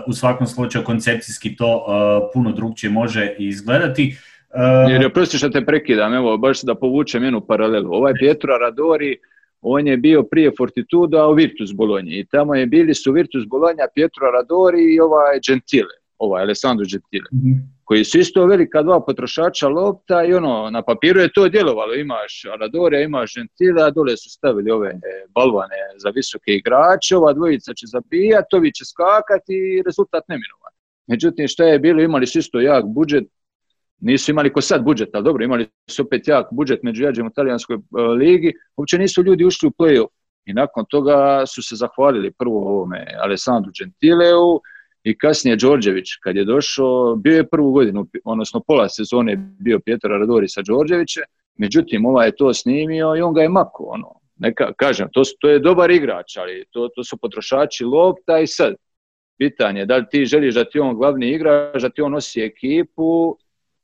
[0.08, 1.86] u svakom slučaju koncepcijski to
[2.34, 4.18] puno drugčije može izgledati.
[4.90, 7.94] Jer oprosti što te prekidam, evo baš da povučem jednu paralelu.
[7.94, 9.18] Ovaj Pietro Radori,
[9.62, 13.84] on je bio prije Fortituda u Virtus Bologna i tamo je bili su Virtus Bologna
[13.96, 17.30] Pietro Radori i ovaj Gentile, ovaj Alessandro Gentile.
[17.32, 21.94] mm koji su isto velika dva potrošača lopta i ono, na papiru je to djelovalo,
[21.94, 25.00] imaš Aradore, imaš Gentila, dole su stavili ove e,
[25.36, 30.74] balvane za visoke igrače, ova dvojica će zabijati, ovi će skakati i rezultat neminovan.
[31.08, 33.24] Međutim, šta je bilo, imali su isto jak budžet,
[34.00, 37.34] nisu imali ko sad budžet, ali dobro, imali su opet jak budžet među jađem u
[37.36, 40.12] talijanskoj e, ligi, uopće nisu ljudi ušli u play-off.
[40.46, 44.60] I nakon toga su se zahvalili prvo ovome Alessandru Gentileu,
[45.04, 50.12] i kasnije Đorđević kad je došao, bio je prvu godinu, odnosno pola sezone bio Pjetar
[50.12, 51.24] Radori sa Đorđevićem,
[51.58, 55.50] međutim ovaj je to snimio i on ga je mako, ono, neka, kažem, to, to
[55.50, 58.76] je dobar igrač, ali to, to su potrošači lopta i sad,
[59.38, 63.38] pitanje, da li ti želiš da ti on glavni igrač, da ti on nosi ekipu,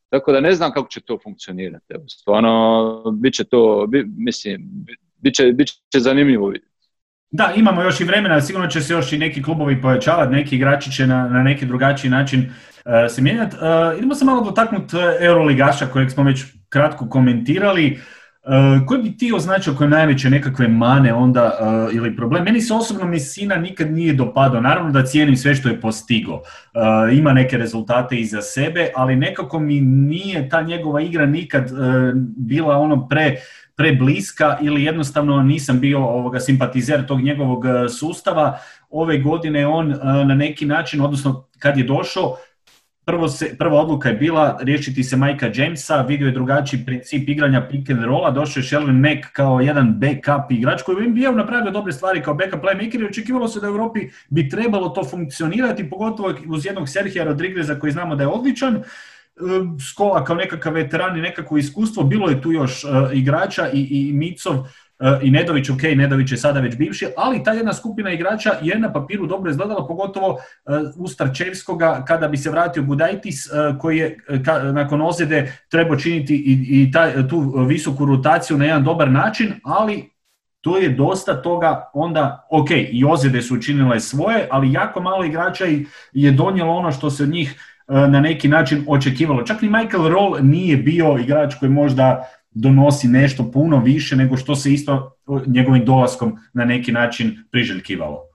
[0.10, 1.94] tako da ne znam kako će to funkcionirati.
[2.08, 4.70] Stvarno, bit će to, mislim,
[5.18, 6.69] bit će, bit će zanimljivo vidjeti.
[7.32, 10.92] Da, imamo još i vremena, sigurno će se još i neki klubovi pojačavati, neki igrači
[10.92, 13.56] će na, na neki drugačiji način uh, se mijenjati.
[13.56, 18.00] Uh, idemo se malo dotaknuti Euroligaša kojeg smo već kratko komentirali.
[18.44, 22.44] Uh, koji bi ti označio koje najveće nekakve mane onda uh, ili problem?
[22.44, 24.62] Meni se osobno Mesina nikad nije dopadao.
[24.62, 26.34] Naravno da cijenim sve što je postigo.
[26.34, 26.42] Uh,
[27.18, 31.72] ima neke rezultate iza sebe, ali nekako mi nije ta njegova igra nikad
[32.38, 33.36] bila ono pre
[33.80, 37.66] prebliska ili jednostavno nisam bio ovoga simpatizer tog njegovog
[38.00, 38.58] sustava.
[38.90, 39.90] Ove godine on
[40.28, 42.36] na neki način, odnosno kad je došao,
[43.10, 47.68] Prvo se, prva odluka je bila riješiti se Majka Jamesa, vidio je drugačiji princip igranja
[47.72, 51.72] pick and rolla, došao je Sheldon Mack kao jedan backup igrač koji bi bio napravio
[51.72, 55.90] dobre stvari kao backup playmaker i očekivalo se da u Europi bi trebalo to funkcionirati,
[55.90, 58.84] pogotovo uz jednog Serhija Rodrigueza koji znamo da je odličan,
[59.92, 64.14] Skola kao nekakav veteran i nekakvo iskustvo, bilo je tu još uh, igrača i, i
[64.14, 64.66] Micov
[65.22, 68.94] i Nedović, ok, Nedović je sada već bivši, ali ta jedna skupina igrača je na
[68.94, 73.50] papiru dobro izgledala, pogotovo e, u Starčevskoga kada bi se vratio Budajtis e,
[73.80, 74.18] koji je
[74.74, 80.10] nakon ozljede trebao činiti i, i taj, tu visoku rotaciju na jedan dobar način, ali
[80.62, 85.66] to je dosta toga onda, ok, i ozljede su učinile svoje, ali jako malo igrača
[86.14, 89.44] je donijelo ono što se od njih e, na neki način očekivalo.
[89.44, 94.56] Čak ni Michael Roll nije bio igrač koji možda donosi nešto puno više nego što
[94.56, 95.12] se isto
[95.48, 98.30] njegovim dolaskom na neki način priželjkivalo.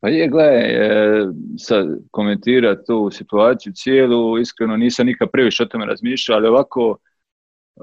[0.00, 1.26] Pa je, gledaj, e,
[1.58, 7.82] sad komentirati tu situaciju cijelu, iskreno nisam nikad previše o tome razmišljao, ali ovako e,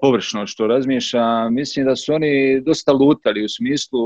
[0.00, 4.00] površno što razmišljam, mislim da su oni dosta lutali u smislu,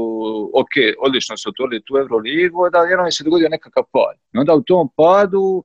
[0.45, 4.17] ok, odlično su otvorili tu Euroligu, da jednom se dogodio nekakav pad.
[4.33, 5.65] I onda u tom padu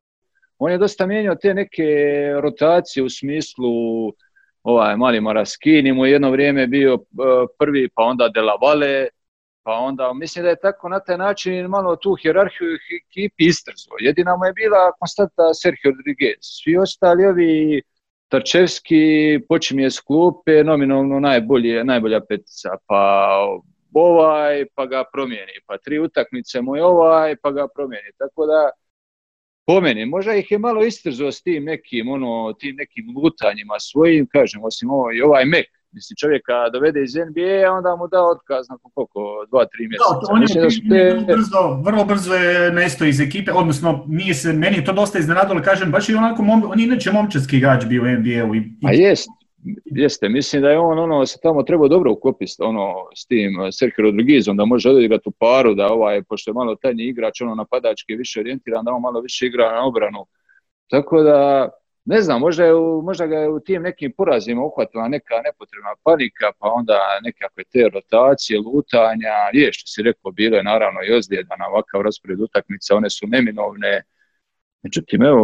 [0.60, 1.84] on je dosta mijenjao te neke
[2.42, 3.72] rotacije u smislu
[4.64, 6.98] ovaj mali Moraskini mu jedno vrijeme bio e,
[7.60, 9.08] prvi, pa onda Delavale,
[9.64, 12.70] pa onda mislim da je tako na taj način malo tu hjerarhiju
[13.02, 13.90] ekipi istrzo.
[14.00, 16.38] Jedina mu je bila konstanta Sergio Rodriguez.
[16.42, 17.82] Svi ostali ovi
[18.28, 23.30] Tarčevski počinje s klupe, nominovno najbolje, najbolja petica, pa
[23.94, 28.10] ovaj, pa ga promijeni, pa tri utakmice mu je ovaj, pa ga promijeni.
[28.18, 28.70] Tako da,
[29.70, 34.28] po meni, možda ih je malo istrzo s tim nekim, ono, tim nekim lutanjima svojim,
[34.32, 38.70] kažem, osim ovo, i ovaj Mek, mislim čovjeka dovede iz NBA, onda mu da otkaz
[38.70, 39.20] nakon koliko,
[39.52, 40.16] dva, tri mjeseca.
[40.22, 44.78] Da, on je vrlo, brzo, vrlo brzo je nesto iz ekipe, odnosno nije se, meni
[44.78, 48.06] je to dosta iznenadilo, kažem, baš je onako, on je inače momčarski igrač bio u
[48.06, 48.56] NBA-u.
[48.56, 49.30] I, A jest,
[49.86, 53.72] Jeste, mislim da je on ono se tamo trebao dobro ukopiti ono, s tim eh,
[53.72, 57.56] Sergio Rodriguezom, da može odigrati u paru, da ovaj, pošto je malo tajni igrač, ono
[57.56, 60.26] napadački više orijentiran, da on malo više igra na obranu.
[60.90, 61.70] Tako da,
[62.06, 66.52] ne znam, možda, je možda ga je u tim nekim porazima uhvatila neka nepotrebna panika,
[66.60, 71.56] pa onda nekakve te rotacije, lutanja, je što si rekao, bilo je naravno i ozljeda
[71.72, 74.04] ovakav raspored utakmica, one su neminovne,
[74.84, 75.44] Međutim, evo,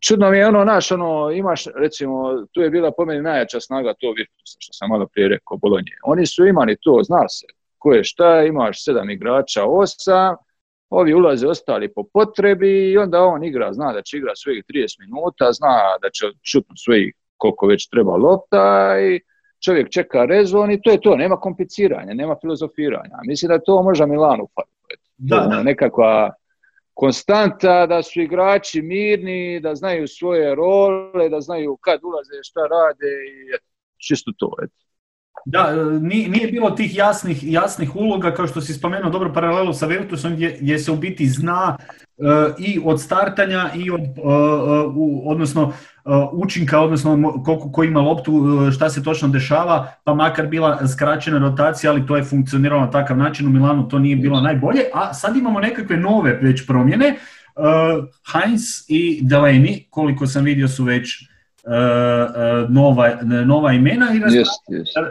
[0.00, 3.94] čudno mi je ono, naš, ono, imaš, recimo, tu je bila po meni najjača snaga
[4.00, 5.92] to Virtusa, što sam malo prije rekao, Bolonje.
[6.04, 7.46] Oni su imali to, zna se,
[7.78, 10.36] ko je šta, imaš sedam igrača, osam,
[10.90, 15.00] ovi ulaze ostali po potrebi i onda on igra, zna da će igra svojih 30
[15.00, 19.20] minuta, zna da će šutnuti svojih koliko već treba lopta i
[19.64, 23.16] čovjek čeka rezon i to je to, nema kompliciranja, nema filozofiranja.
[23.26, 24.96] Mislim da to možda Milanu fali.
[25.18, 25.62] Da, da.
[25.62, 26.30] Nekakva
[26.94, 33.12] konstanta, da su igrači mirni, da znaju svoje role, da znaju kad ulaze, šta rade
[33.32, 33.58] i
[33.96, 34.50] čisto to.
[34.62, 34.82] Eto.
[35.44, 39.86] Da, e, nije bilo tih jasnih, jasnih uloga, kao što si spomenuo dobro paralelu sa
[39.86, 41.76] Virtusom, gdje, gdje se u biti zna
[42.16, 42.26] uh,
[42.58, 44.06] i od startanja i od, uh,
[44.96, 45.72] uh, odnosno
[46.32, 48.32] učinka, odnosno koliko ko ima loptu,
[48.74, 53.16] šta se točno dešava, pa makar bila skraćena rotacija, ali to je funkcioniralo na takav
[53.16, 57.16] način, u Milanu to nije bilo najbolje, a sad imamo nekakve nove već promjene,
[58.32, 61.31] Heinz i Delaney, koliko sam vidio su već E, e,
[62.68, 64.20] nova, nova imena i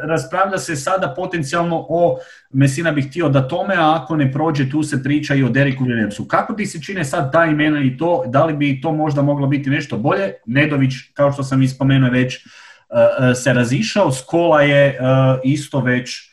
[0.07, 2.17] raspravlja, se sada potencijalno o
[2.53, 5.83] Mesina bih htio da tome, a ako ne prođe tu se priča i o Deriku
[5.83, 6.27] Williamsu.
[6.27, 9.47] Kako ti se čine sad ta imena i to, da li bi to možda moglo
[9.47, 10.33] biti nešto bolje?
[10.45, 14.99] Nedović, kao što sam ispomenuo već, e, se razišao, Skola je
[15.43, 16.31] isto već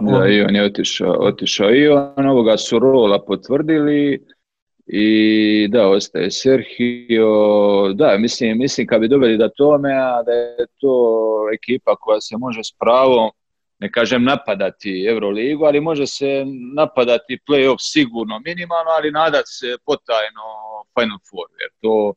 [0.00, 1.74] da, i on je otišao, otišao.
[1.74, 4.26] i on ovoga su rola potvrdili
[4.86, 7.28] i da, ostaje Sergio,
[7.94, 10.96] da, mislim, mislim kad bi dobili da tome, a da je to
[11.54, 13.30] ekipa koja se može s pravom,
[13.78, 16.44] ne kažem napadati Euroligu, ali može se
[16.76, 20.44] napadati playoff sigurno minimalno, ali nadat se potajno
[20.94, 22.14] Final Four, jer to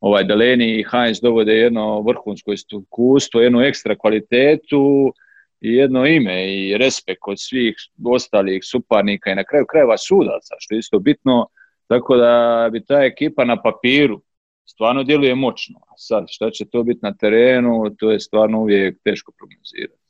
[0.00, 5.12] ovaj Deleni i Heinz dovode jedno vrhunsko iskustvo, jednu ekstra kvalitetu
[5.60, 10.74] i jedno ime i respekt od svih ostalih suparnika i na kraju krajeva sudaca, što
[10.74, 11.46] je isto bitno,
[11.90, 14.20] tako da bi ta ekipa na papiru
[14.64, 15.78] stvarno djeluje moćno.
[15.78, 20.00] A sad, šta će to biti na terenu, to je stvarno uvijek teško prognozirati.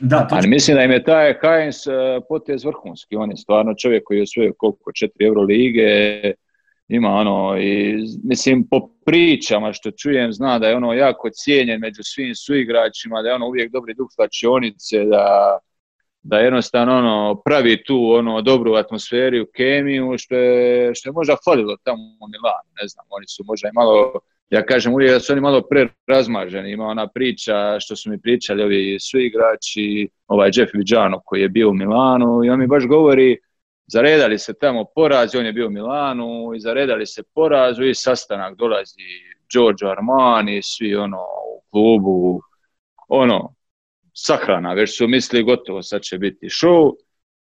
[0.00, 3.16] Da, Ali mislim da im je taj Heinz e, potez vrhunski.
[3.16, 5.86] On je stvarno čovjek koji je osvojio koliko, četiri Euro lige,
[6.88, 12.02] ima ono, i mislim po pričama što čujem, zna da je ono jako cijenjen među
[12.02, 15.58] svim suigračima, da je ono uvijek dobri duh slačionice, da,
[16.22, 21.76] da jednostavno ono, pravi tu ono dobru atmosferu, kemiju, što je, što je možda falilo
[21.84, 24.12] tamo u Milanu, ne znam, oni su možda i malo,
[24.50, 28.62] ja kažem uvijek da su oni malo prerazmaženi, ima ona priča što su mi pričali
[28.62, 33.38] ovi suigrači, ovaj Jeff Vidžano koji je bio u Milanu i on mi baš govori,
[33.86, 38.56] zaredali se tamo porazi, on je bio u Milanu i zaredali se porazu i sastanak
[38.56, 39.02] dolazi
[39.52, 41.22] Giorgio Armani, svi ono
[41.56, 42.40] u klubu,
[43.08, 43.54] ono,
[44.12, 46.92] sahrana, već su mislili gotovo, sad će biti show.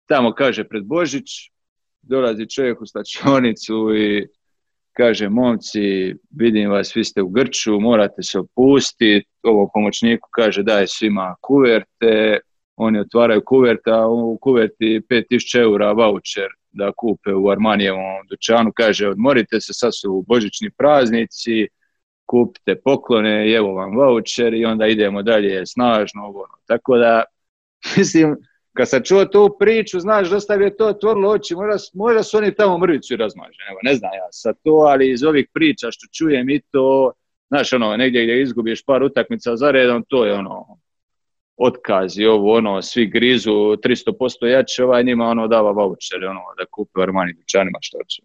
[0.07, 1.25] Tamo kaže pred Božić,
[2.03, 4.27] dolazi čovjek u stačionicu i
[4.93, 9.27] kaže, momci, vidim vas, vi ste u Grču, morate se opustiti.
[9.43, 12.39] Ovo pomoćniku kaže, daj svima kuverte,
[12.77, 19.09] oni otvaraju kuverte, a u kuverti 5000 eura voucher da kupe u Armanijevom dućanu, kaže,
[19.09, 21.69] odmorite se, sad su božićni praznici,
[22.33, 26.27] kupite poklone i evo vam voucher i onda idemo dalje snažno.
[26.27, 26.57] Ono.
[26.67, 27.25] Tako da,
[27.97, 28.37] mislim,
[28.73, 32.55] kad sam čuo tu priču, znaš, dosta je to otvorilo oči, možda, možda su oni
[32.55, 36.07] tamo mrvicu i razmaženi, evo, ne znam ja sad to, ali iz ovih priča što
[36.13, 37.13] čujem i to,
[37.49, 40.79] znaš, ono, negdje gdje izgubiš par utakmica za redom, to je ono,
[41.57, 47.03] otkazi, ovo, ono, svi grizu 300% jače, ovaj njima ono dava voucher, ono, da kupe
[47.03, 48.23] Armani dućanima što će.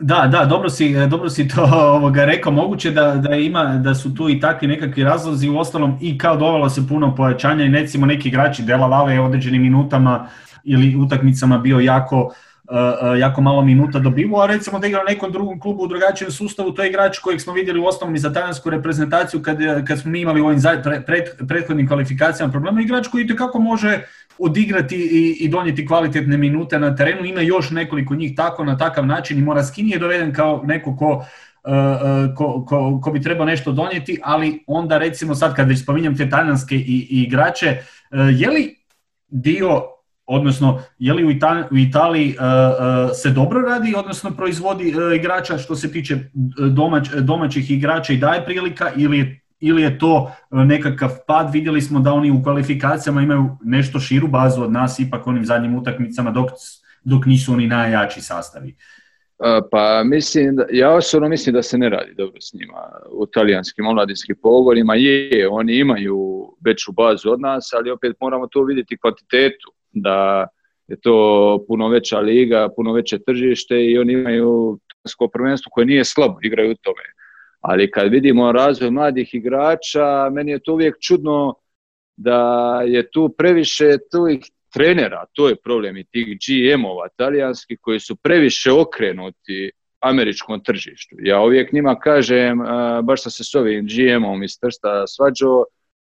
[0.00, 2.52] Da, da, dobro si, dobro si to ovoga rekao.
[2.52, 6.36] Moguće da, da, ima, da su tu i takvi nekakvi razlozi, u ostalom i kao
[6.36, 10.28] dovelo se puno pojačanja i recimo neki igrači Dela Vale je određenim minutama
[10.64, 15.32] ili utakmicama bio jako, uh, jako malo minuta dobivo, a recimo da igra u nekom
[15.32, 18.32] drugom klubu u drugačijem sustavu, to je igrač kojeg smo vidjeli u osnovom i za
[18.32, 20.60] talijansku reprezentaciju kad, kad smo mi imali u ovim
[21.06, 24.02] pred, prethodnim kvalifikacijama problema, igrač koji kako može
[24.38, 27.24] odigrati i, i donijeti kvalitetne minute na terenu.
[27.24, 31.24] Ima još nekoliko njih tako na takav način i Moraskini je doveden kao neko ko,
[31.64, 35.82] e, e, ko, ko, ko bi trebao nešto donijeti, ali onda recimo sad kad već
[35.82, 37.82] spominjem te talijanske i, igrače, e,
[38.32, 38.76] je li
[39.28, 39.82] dio
[40.26, 41.28] odnosno je li u,
[41.70, 42.36] u Italiji
[43.22, 46.16] se dobro radi, odnosno proizvodi igrača što se tiče
[46.70, 52.00] domać, domaćih igrača i daje prilika ili ili je to e, nekakav pad, vidjeli smo
[52.00, 56.50] da oni u kvalifikacijama imaju nešto širu bazu od nas ipak onim zadnjim utakmicama dok,
[57.04, 58.68] dok nisu oni najjači sastavi.
[58.68, 63.26] E, pa mislim, da, ja osobno mislim da se ne radi dobro s njima u
[63.26, 64.94] talijanskim omladinskim pogonima.
[64.94, 66.16] Je, oni imaju
[66.64, 70.46] veću bazu od nas, ali opet moramo to vidjeti kvantitetu, da
[70.88, 74.78] je to puno veća liga, puno veće tržište i oni imaju
[75.32, 77.02] prvenstvo koje nije slabo, igraju u tome
[77.60, 81.54] ali kad vidimo razvoj mladih igrača, meni je to uvijek čudno
[82.16, 88.16] da je tu previše tih trenera, to je problem i tih GM-ova talijanskih koji su
[88.16, 91.16] previše okrenuti američkom tržištu.
[91.18, 92.58] Ja uvijek njima kažem,
[93.02, 95.64] baš sam se s ovim GM-om iz Trsta svađao,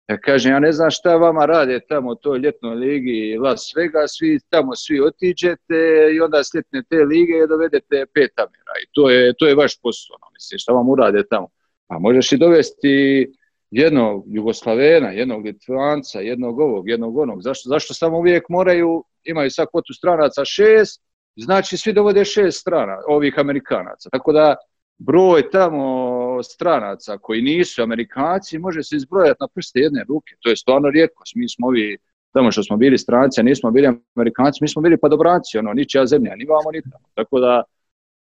[0.09, 4.11] ja kažem, ja ne znam šta vama rade tamo u toj ljetnoj ligi Las Vegas,
[4.19, 8.75] svi tamo svi otiđete i onda sljetne te lige i dovedete pet Amera.
[8.85, 11.49] I to je, to je vaš posao, ono, mislim, šta vam urade tamo.
[11.87, 13.29] Pa možeš i dovesti
[13.71, 17.43] jednog Jugoslavena, jednog Litvanca, jednog ovog, jednog onog.
[17.43, 21.03] Zašto, zašto samo uvijek moraju, imaju sad kvotu stranaca šest,
[21.37, 24.09] znači svi dovode šest strana, ovih Amerikanaca.
[24.11, 24.57] Tako da
[25.07, 30.35] broj tamo stranaca koji nisu Amerikanci može se izbrojati na prste jedne ruke.
[30.41, 31.23] To je stvarno rijetko.
[31.35, 31.99] Mi smo ovi,
[32.33, 36.07] tamo što smo bili stranci, a nismo bili Amerikanci, mi smo bili podobranci, ono, ničija
[36.07, 37.05] zemlja, ni vamo, ni tamo.
[37.15, 37.63] Tako da,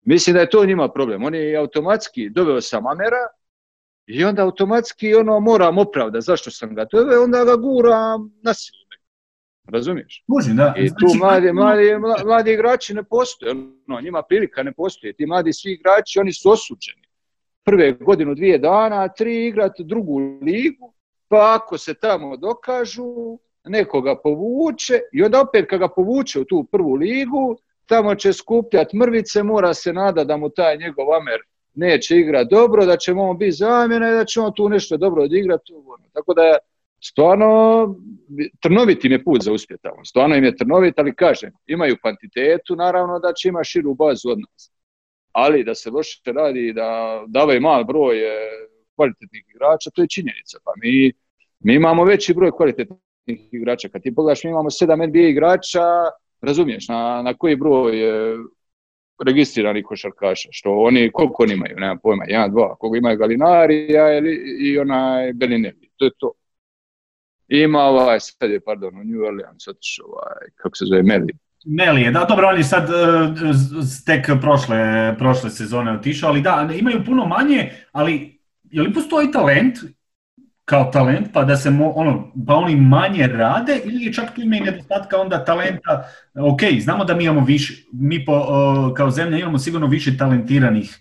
[0.06, 1.24] mislim da je to njima problem.
[1.24, 3.28] Oni automatski, doveo sam Amera,
[4.08, 8.85] i onda automatski ono moram opravdati zašto sam ga doveo, onda ga guram na silu.
[9.68, 10.24] Razumiješ?
[10.28, 10.74] Može, da.
[10.78, 11.84] I tu znači, mladi, mladi,
[12.26, 13.52] mladi igrači ne postoje,
[13.88, 15.14] ono, njima prilika ne postoje.
[15.14, 17.08] Ti mladi svi igrači, oni su osuđeni.
[17.64, 20.94] Prve godinu, dvije dana, tri igrati drugu ligu,
[21.28, 26.64] pa ako se tamo dokažu, nekoga povuče i onda opet kad ga povuče u tu
[26.72, 31.40] prvu ligu, tamo će skupljati mrvice, mora se nada da mu taj njegov Amer
[31.74, 35.24] neće igrati dobro, da ćemo on biti zamjena i da će on tu nešto dobro
[35.24, 35.74] odigrati.
[35.74, 36.04] Ono.
[36.14, 36.58] Tako da
[37.10, 37.96] stvarno
[38.62, 40.06] trnovit im je put za uspjet tamo.
[40.06, 44.40] Stvarno im je trnovit, ali kažem, imaju kvantitetu, naravno da će ima širu bazu od
[44.40, 44.72] nas.
[45.32, 48.32] Ali da se loše radi, da davaju mal broj e,
[48.96, 50.58] kvalitetnih igrača, to je činjenica.
[50.64, 51.12] Pa mi,
[51.60, 53.90] mi imamo veći broj kvalitetnih igrača.
[53.90, 55.86] Kad ti pogledaš, mi imamo sedam NBA igrača,
[56.42, 57.94] razumiješ, na, na koji broj
[59.26, 64.36] registriranih košarkaša, što oni, koliko oni imaju, nema pojma, jedan, dva, koliko imaju Galinarija ili,
[64.60, 66.32] i onaj Belinelli, to je to.
[67.48, 71.34] Ima ovaj, sad je, pardon, u New Orleans otišao ovaj, kako se zove, Meli.
[71.66, 73.36] Meli je, da, dobro, on je sad uh,
[74.06, 74.78] tek prošle,
[75.18, 79.78] prošle sezone otišao, ali da, imaju puno manje, ali je li postoji talent
[80.66, 84.42] kao talent, pa da se mo, ono, pa oni manje rade ili je čak tu
[84.42, 88.46] ima i nedostatka onda talenta, ok, znamo da mi imamo više, mi po,
[88.98, 91.00] kao zemlja imamo sigurno više talentiranih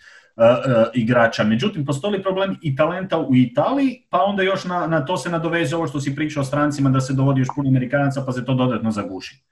[0.95, 5.31] igrača, međutim postoji problem i talenta u Italiji, pa onda još na, na to se
[5.31, 8.45] nadoveze ovo što si pričao o strancima da se dovodi još puno Amerikanaca pa se
[8.45, 9.45] to dodatno zaguši.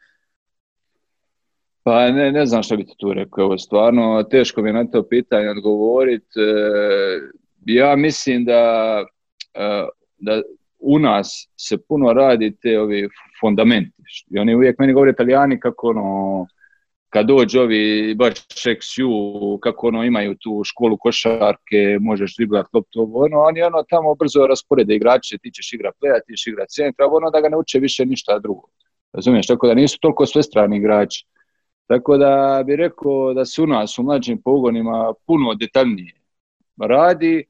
[1.82, 4.84] Pa ne, ne znam što bi ti tu rekao, ovo stvarno teško mi je na
[4.84, 6.40] to pitanje odgovoriti.
[6.40, 7.20] E,
[7.66, 9.04] ja mislim da
[9.54, 9.86] e,
[10.18, 10.42] da
[10.78, 13.08] u nas se puno radi te ovi
[13.40, 14.02] fundamenti.
[14.30, 16.46] I oni uvijek meni govore italijani kako ono,
[17.12, 23.40] kad dođe ovi baš XU, kako ono imaju tu školu košarke, možeš driblat loptu, ono,
[23.40, 27.30] oni ono tamo brzo rasporede igrače, ti ćeš igra pleja, ti ćeš igra centra, ono
[27.30, 28.68] da ga ne uče više ništa drugo.
[29.12, 31.26] Razumiješ, tako da nisu toliko sve strani igrači.
[31.86, 36.14] Tako da bih rekao da se u nas u mlađim pogonima puno detaljnije
[36.80, 37.44] radi,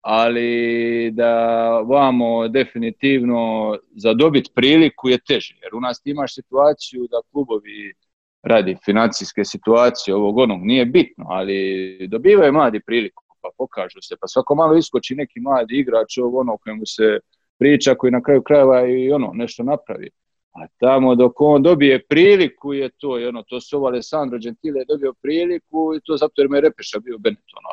[0.00, 1.34] ali da
[1.80, 7.94] vamo definitivno za dobit priliku je teže, jer u nas imaš situaciju da klubovi
[8.42, 14.26] radi financijske situacije ovog onog, nije bitno, ali dobivaju mladi priliku, pa pokažu se, pa
[14.26, 17.18] svako malo iskoči neki mladi igrač ovog ono kojemu se
[17.58, 20.10] priča, koji na kraju krajeva i ono nešto napravi.
[20.52, 25.12] A tamo dok on dobije priliku je to, i ono, to su Alessandro Gentile dobio
[25.22, 27.64] priliku i to zato jer me je Repeša bio Benetton.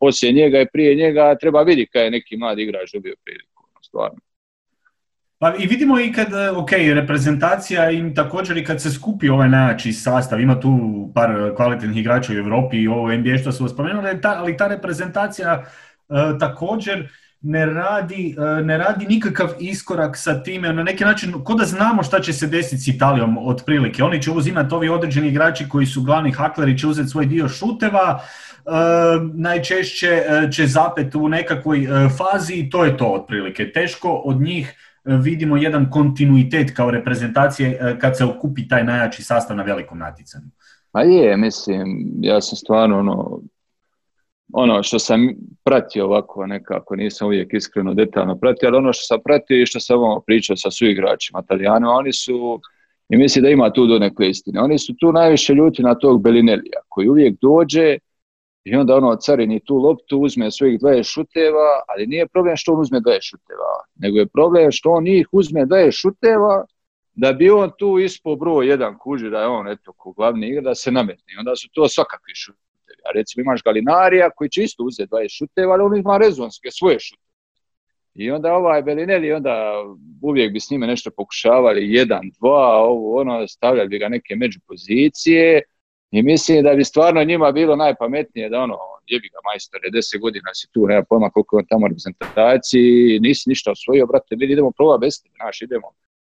[0.00, 3.82] Poslije njega i prije njega treba vidi kada je neki mladi igrač dobio priliku, ono,
[3.82, 4.18] stvarno.
[5.42, 6.26] Pa i vidimo i kad,
[6.56, 10.78] ok, reprezentacija im također i kad se skupi ovaj najjači sastav, ima tu
[11.14, 15.64] par kvalitetnih igrača u Europi i ovo NBA što su spomenuli, ali ta reprezentacija
[16.08, 17.08] uh, također
[17.40, 22.02] ne radi, e, ne radi nikakav iskorak sa time, na neki način, ko da znamo
[22.02, 24.04] šta će se desiti s Italijom otprilike.
[24.04, 28.20] Oni će uzimati ovi određeni igrači koji su glavni hakleri, će uzeti svoj dio šuteva,
[28.20, 28.70] e,
[29.34, 31.88] najčešće e, će zapet u nekakvoj
[32.18, 33.72] fazi i to je to otprilike.
[33.72, 39.62] Teško od njih vidimo jedan kontinuitet kao reprezentacije kad se okupi taj najjači sastav na
[39.62, 40.46] velikom natjecanju.
[40.92, 43.40] Pa je, mislim, ja sam stvarno ono,
[44.52, 45.28] ono što sam
[45.64, 49.80] pratio ovako nekako, nisam uvijek iskreno detaljno pratio, ali ono što sam pratio i što
[49.80, 52.60] sam ovo pričao sa suigračima Italijanima, oni su,
[53.08, 56.22] i mislim da ima tu do neke istine, oni su tu najviše ljuti na tog
[56.22, 57.98] Belinelija, koji uvijek dođe
[58.64, 62.80] i onda ono carini tu loptu, uzme svojih 20 šuteva, ali nije problem što on
[62.80, 66.64] uzme 20 šuteva, nego je problem što on njih uzme 20 šuteva,
[67.14, 70.60] da bi on tu ispo broj jedan kuži da je on eto ko glavni igra
[70.62, 71.38] da se nametne.
[71.38, 72.72] Onda su to svakakvi šutevi
[73.04, 77.00] a recimo imaš Galinarija koji će isto uzeti 20 šuteva, ali on ima rezonske, svoje
[77.00, 77.22] šute.
[78.14, 79.72] I onda ovaj Belinelli, onda
[80.22, 85.62] uvijek bi s njime nešto pokušavali, jedan, dva, ovo, ono, stavljali bi ga neke međupozicije
[86.12, 90.54] i mislim da bi stvarno njima bilo najpametnije da ono, jebi ga majstore, deset godina
[90.54, 95.00] si tu, nema pojma koliko on tamo reprezentaciji, nisi ništa osvojio, brate, mi idemo probati
[95.00, 95.88] bez tebe, naš, idemo.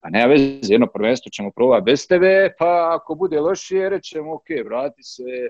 [0.01, 4.49] Pa nema veze, jedno prvenstvo ćemo probati bez tebe, pa ako bude lošije, rećemo, ok,
[4.65, 5.49] vrati se,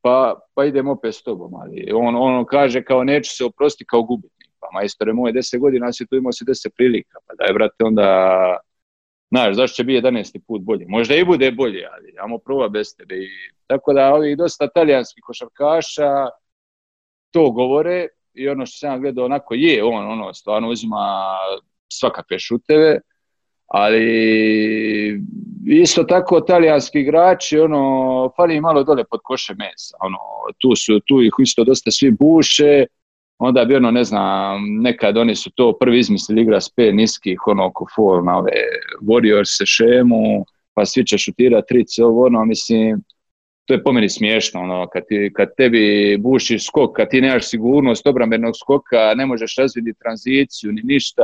[0.00, 4.02] pa, pa idem opet s tobom, ali on, on kaže kao neću se oprosti kao
[4.02, 7.84] gubitnik, pa majstore moje deset godina si tu imao si deset prilika, pa daj brate
[7.84, 8.08] onda,
[9.28, 10.38] znaš, zašto će biti 11.
[10.46, 13.28] put bolje, možda i bude bolje, ali ajmo prova bez tebe i
[13.66, 16.28] tako da ovih dosta talijanskih košarkaša
[17.30, 21.36] to govore i ono što sam gledao onako je, on ono stvarno uzima
[21.88, 23.00] svakakve šuteve,
[23.66, 24.04] ali
[25.66, 30.18] isto tako talijanski igrači, ono, fali malo dole pod koše mesa, ono,
[30.58, 32.86] tu su, tu ih isto dosta svi buše,
[33.38, 37.38] onda bi ono, ne znam, nekad oni su to prvi izmislili igra s pet niskih,
[37.46, 38.52] ono, oko for na ove
[39.02, 43.02] Warriors šemu, pa svi će šutirati trice, ovo, ono, mislim,
[43.64, 47.48] to je po meni smiješno, ono, kad, ti, kad tebi buši skok, kad ti nemaš
[47.48, 51.22] sigurnost obrambenog skoka, ne možeš razviditi tranziciju ni ništa,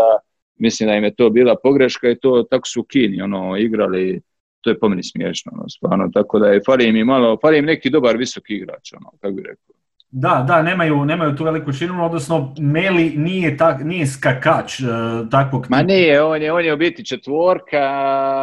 [0.56, 4.20] mislim da im je to bila pogreška i to tako su u Kini ono, igrali,
[4.60, 7.64] to je po meni smiješno, ono, stvarno, tako da je, fali im malo, fali im
[7.64, 9.79] neki dobar visoki igrač, ono, kako bi rekao.
[10.12, 14.88] Da, da, nemaju, nemaju tu veliku širinu, odnosno Meli nije, tak, nije skakač uh,
[15.30, 15.66] takvog...
[15.68, 17.78] Ma nije, on je, on je u biti četvorka,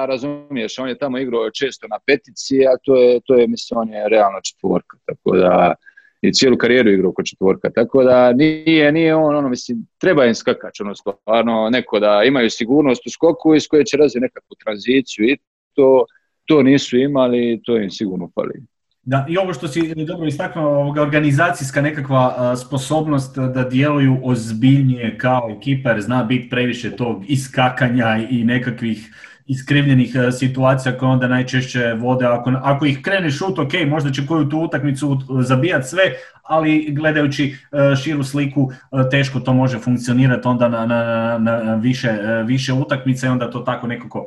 [0.05, 3.89] razumiješ, on je tamo igrao često na petici, a to je, to je mislim, on
[3.89, 5.74] je realno četvorka, tako da
[6.22, 10.36] i cijelu karijeru igrao oko četvorka, tako da nije, nije on, ono, mislim, treba im
[10.36, 15.26] skakač, ono, stvarno, neko da imaju sigurnost u skoku iz koje će razviti nekakvu tranziciju
[15.26, 15.38] i
[15.74, 16.05] to,
[16.45, 18.63] to nisu imali, to im sigurno fali.
[19.08, 25.89] Da, i ovo što si dobro istaknuo, organizacijska nekakva sposobnost da djeluju ozbiljnije kao ekipa,
[25.89, 29.14] jer zna biti previše tog iskakanja i nekakvih
[29.48, 32.26] iskrivljenih e, situacija koje onda najčešće vode.
[32.26, 36.02] Ako, ako ih krene šut, ok, možda će koju tu utakmicu zabijati sve,
[36.43, 42.12] ali gledajući e, širu sliku e, teško to može funkcionirati onda na, na, na više,
[42.45, 44.26] više utakmica i onda to tako nekako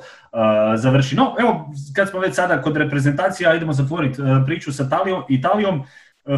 [0.77, 1.17] završi.
[1.17, 5.23] No, evo, kad smo već sada kod reprezentacija, idemo zatvoriti priču sa Italijom.
[5.29, 5.83] Italijom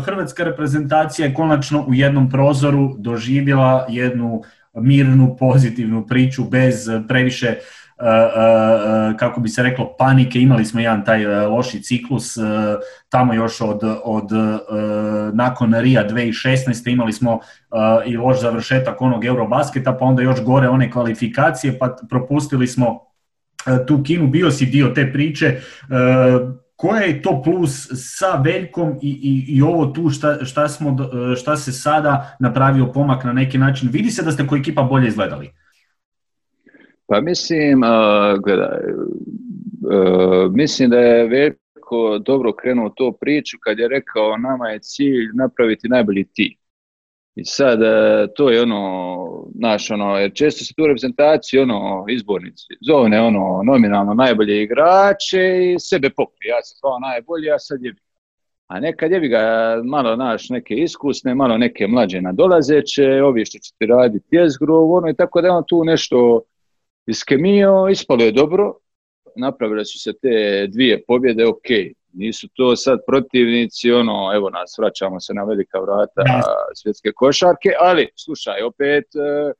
[0.05, 4.43] Hrvatska reprezentacija je konačno u jednom prozoru doživjela jednu
[4.75, 7.82] mirnu, pozitivnu priču bez previše E, e, e,
[9.19, 12.37] kako bi se reklo panike, imali smo jedan taj loši ciklus
[13.09, 14.31] tamo još od, od
[15.33, 16.93] nakon Rija 2016.
[16.93, 17.41] imali smo
[18.07, 23.01] i loš završetak onog Eurobasketa, pa onda još gore one kvalifikacije, pa propustili smo
[23.87, 25.61] tu Kinu, bio si dio te priče,
[26.77, 30.97] koja je to plus sa Veljkom i, i, i ovo tu šta, šta, smo,
[31.37, 33.89] šta se sada napravio pomak na neki način?
[33.93, 35.53] Vidi se da ste kao ekipa bolje izgledali.
[37.07, 37.81] Pa mislim,
[38.45, 38.81] gledaj,
[40.51, 45.89] mislim da je Veljko dobro krenuo to priču kad je rekao nama je cilj napraviti
[45.89, 46.63] najbolji tim.
[47.35, 52.67] I sad e, to je ono, naš ono, jer često se tu reprezentaciji ono, izbornici
[52.81, 56.51] zove ono, nominalno najbolje igrače i sebe pokrije.
[56.51, 57.95] Ja sam kao najbolji, ja sad je
[58.67, 59.43] a nekad je ga
[59.85, 65.09] malo naš neke iskusne, malo neke mlađe nadolazeće, ovi što će ti raditi jezgru, ono
[65.09, 66.43] i tako da on tu nešto
[67.07, 68.75] iskemio, ispalo je dobro,
[69.37, 71.69] napravile su se te dvije pobjede, ok,
[72.13, 76.23] nisu to sad protivnici, ono, evo nas, vraćamo se na velika vrata
[76.75, 79.53] svjetske košarke, ali, slušaj, opet, e,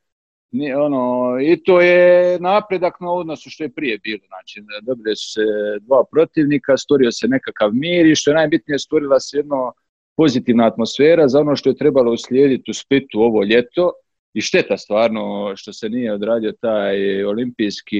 [0.75, 5.41] ono, i to je napredak na odnosu što je prije bilo, znači, dobili su se
[5.81, 9.73] dva protivnika, stvorio se nekakav mir i što je najbitnije, stvorila se jedno
[10.17, 13.91] pozitivna atmosfera za ono što je trebalo uslijediti u Splitu ovo ljeto,
[14.33, 17.99] i šteta stvarno što se nije odradio taj olimpijski,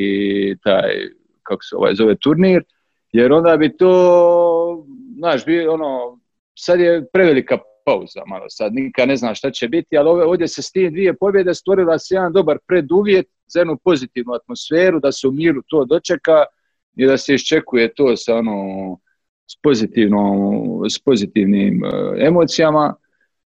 [0.63, 1.09] taj,
[1.43, 2.63] kako se ovaj zove, turnir,
[3.11, 4.85] jer onda bi to,
[5.17, 6.19] znaš, bi ono,
[6.55, 10.61] sad je prevelika pauza malo sad, nikad ne zna šta će biti, ali ovdje se
[10.61, 15.27] s tim dvije pobjede stvorila se jedan dobar preduvjet za jednu pozitivnu atmosferu, da se
[15.27, 16.45] u miru to dočeka
[16.95, 18.97] i da se iščekuje to sa ono,
[19.47, 19.55] s,
[20.95, 21.89] s pozitivnim e,
[22.25, 22.95] emocijama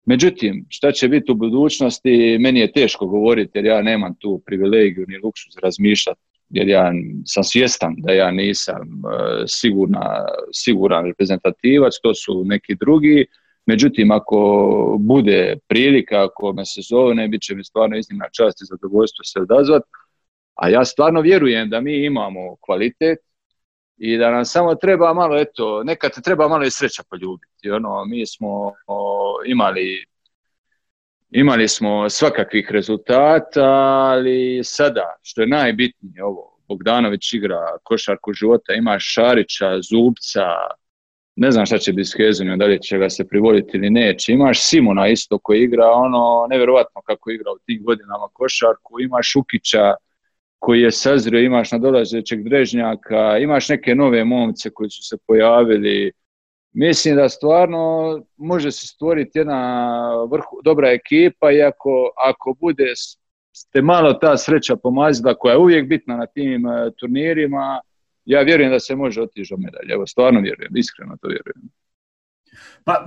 [0.06, 5.06] Međutim, šta će biti u budućnosti, meni je teško govoriti jer ja nemam tu privilegiju
[5.08, 6.92] ni luksus razmišljati jer ja
[7.26, 13.26] sam svjestan da ja nisam e, sigurna, siguran reprezentativac, to su neki drugi.
[13.66, 14.36] Međutim, ako
[15.00, 19.40] bude prilika, ako me se zove, bit će mi stvarno iznimna čast i zadovoljstvo se
[19.40, 19.86] odazvati.
[20.54, 23.18] A ja stvarno vjerujem da mi imamo kvalitet,
[23.96, 27.70] i da nam samo treba malo, eto, nekad treba malo i sreća poljubiti.
[27.70, 28.72] Ono, mi smo
[29.46, 30.06] imali
[31.30, 38.98] imali smo svakakvih rezultata, ali sada, što je najbitnije ovo, Bogdanović igra košarku života, ima
[38.98, 40.46] Šarića, Zubca,
[41.36, 42.14] ne znam šta će biti s
[42.58, 44.32] da li će ga se privoliti ili neće.
[44.32, 49.94] Imaš Simona isto koji igra ono, nevjerojatno kako igra u tim godinama košarku, imaš Šukića,
[50.64, 56.12] koji je sazrio, imaš nadolazećeg Drežnjaka, imaš neke nove momce koji su se pojavili.
[56.72, 57.80] Mislim da stvarno
[58.36, 61.90] može se stvoriti jedna vrhu, dobra ekipa i ako,
[62.30, 62.92] ako bude
[63.52, 67.80] ste malo ta sreća pomazila koja je uvijek bitna na tim eh, turnirima,
[68.24, 69.92] ja vjerujem da se može otići medalje.
[69.92, 71.68] Evo, stvarno vjerujem, iskreno to vjerujem.
[72.84, 73.06] Pa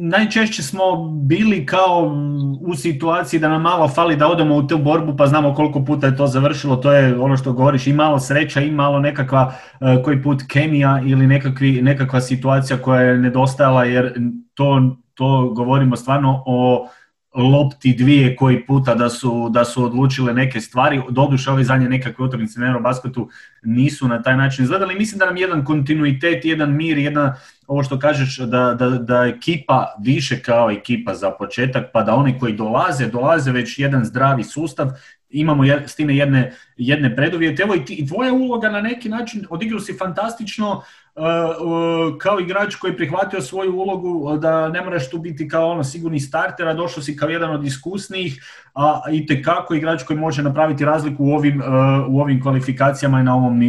[0.00, 2.14] najčešće smo bili kao
[2.60, 6.06] u situaciji da nam malo fali da odemo u tu borbu pa znamo koliko puta
[6.06, 10.02] je to završilo, to je ono što govoriš i malo sreća i malo nekakva e,
[10.02, 14.14] koji put kemija ili nekakvi, nekakva situacija koja je nedostajala jer
[14.54, 16.88] to, to govorimo stvarno o
[17.34, 21.02] lopti dvije koji puta da su, da su odlučile neke stvari.
[21.10, 23.28] Doduše ove zadnje nekakve utakmice na Eurobasketu
[23.62, 24.94] nisu na taj način izgledali.
[24.94, 29.94] Mislim da nam jedan kontinuitet, jedan mir, jedna, ovo što kažeš, da, da, da ekipa
[30.02, 34.90] više kao ekipa za početak, pa da oni koji dolaze, dolaze već jedan zdravi sustav,
[35.30, 37.62] imamo s time jedne, jedne preduvjete.
[37.62, 40.82] Evo i, tvoja uloga na neki način, odigrao si fantastično,
[42.18, 46.20] kao igrač koji je prihvatio svoju ulogu da ne moraš tu biti kao ono sigurni
[46.20, 48.44] starter, a došao si kao jedan od iskusnijih,
[48.74, 51.62] a i tekako igrač koji može napraviti razliku u ovim,
[52.08, 53.60] u ovim kvalifikacijama i na ovom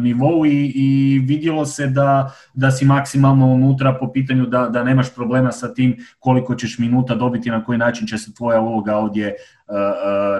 [0.00, 5.14] nivou i, i vidjelo se da, da si maksimalno unutra po pitanju da, da nemaš
[5.14, 9.34] problema sa tim koliko ćeš minuta dobiti, na koji način će se tvoja uloga ovdje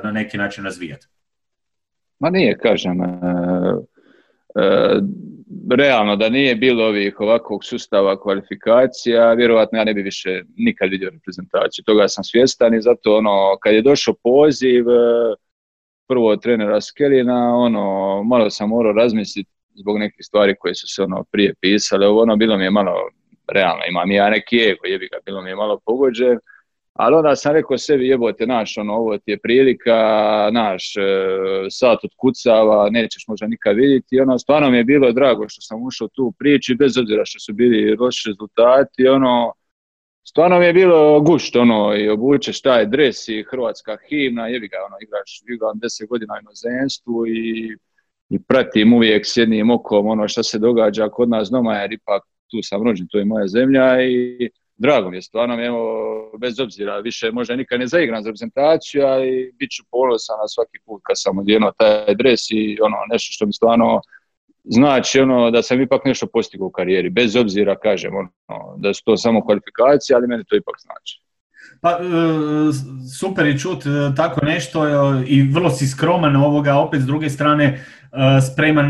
[0.04, 1.06] na neki način razvijati.
[2.18, 2.98] Ma nije, kažem,
[5.70, 11.10] realno da nije bilo ovih ovakvog sustava kvalifikacija, vjerojatno ja ne bi više nikad vidio
[11.10, 11.84] reprezentaciju.
[11.84, 15.34] Toga sam svjestan i zato ono, kad je došao poziv e,
[16.08, 21.24] prvo trenera Skelina, ono, malo sam morao razmisliti zbog nekih stvari koje su se ono
[21.32, 22.92] prije pisale, ono bilo mi je malo
[23.48, 26.38] realno, imam ja neki ego, jebi ga, bilo mi je malo pogođen,
[26.92, 29.98] ali onda sam rekao sebi jebote naš, ono, ovo ti je prilika,
[30.52, 31.00] naš, e,
[31.70, 34.20] sat kucava, nećeš možda nikad vidjeti.
[34.20, 37.40] Ono, stvarno mi je bilo drago što sam ušao tu u priču, bez obzira što
[37.40, 39.52] su bili loši rezultati, ono,
[40.24, 44.76] stvarno mi je bilo gušt, ono, i obučeš taj dres i hrvatska himna, jebi ga,
[44.86, 47.76] ono, igraš, igram deset godina inozemstvu i,
[48.28, 52.22] i pratim uvijek s jednim okom ono što se događa kod nas doma, jer ipak
[52.50, 56.98] tu sam rođen, to je moja zemlja i drago mi je stvarno, evo, bez obzira,
[56.98, 61.16] više možda nikad ne zaigram za reprezentaciju, ali bit ću ponosan na svaki put kad
[61.18, 64.00] sam odjenuo taj dres i ono, nešto što mi stvarno
[64.64, 69.02] znači ono da sam ipak nešto postigao u karijeri, bez obzira kažem ono, da su
[69.04, 71.22] to samo kvalifikacije, ali meni to ipak znači.
[71.82, 71.96] Pa, e,
[73.18, 77.30] super je čut e, tako nešto e, i vrlo si skroman ovoga, opet s druge
[77.30, 77.84] strane
[78.52, 78.88] spreman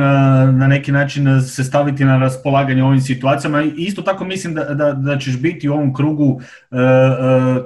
[0.58, 3.62] na neki način se staviti na raspolaganje ovim situacijama.
[3.62, 6.40] Isto tako mislim da, da, da ćeš biti u ovom krugu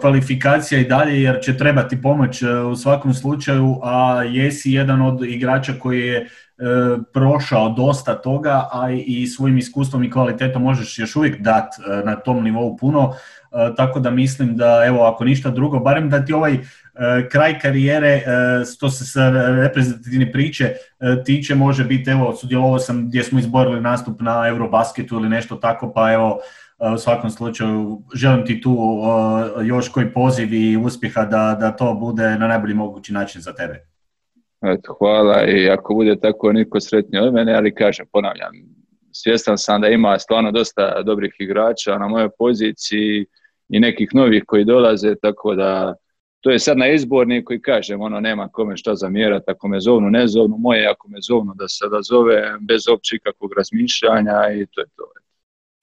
[0.01, 2.43] kvalifikacija i dalje jer će trebati pomoć
[2.73, 6.29] u svakom slučaju, a jesi jedan od igrača koji je
[7.13, 12.45] prošao dosta toga, a i svojim iskustvom i kvalitetom možeš još uvijek dati na tom
[12.45, 13.15] nivou puno.
[13.57, 16.59] E, tako da mislim da evo ako ništa drugo, barem da ti ovaj e,
[17.29, 18.23] kraj karijere,
[18.75, 19.31] što e, se sa
[19.63, 20.73] reprezentativne priče
[21.25, 25.93] tiče, može biti, evo, sudjelovao sam gdje smo izborili nastup na Eurobasketu ili nešto tako,
[25.93, 26.39] pa evo,
[26.95, 29.01] u svakom slučaju želim ti tu
[29.65, 33.87] još koji poziv i uspjeha da, da to bude na najbolji mogući način za tebe.
[34.63, 38.53] Eto, hvala i ako bude tako niko sretniji od mene, ali kažem, ponavljam,
[39.13, 43.27] svjestan sam da ima stvarno dosta dobrih igrača na mojoj poziciji
[43.69, 45.95] i nekih novih koji dolaze, tako da
[46.41, 50.11] to je sad na izborni koji kažem, ono nema kome šta zamjerati, ako me zovnu,
[50.11, 54.67] ne zovnu, moje ako me zovnu da se da zove bez opće kakvog razmišljanja i
[54.67, 55.05] to je to.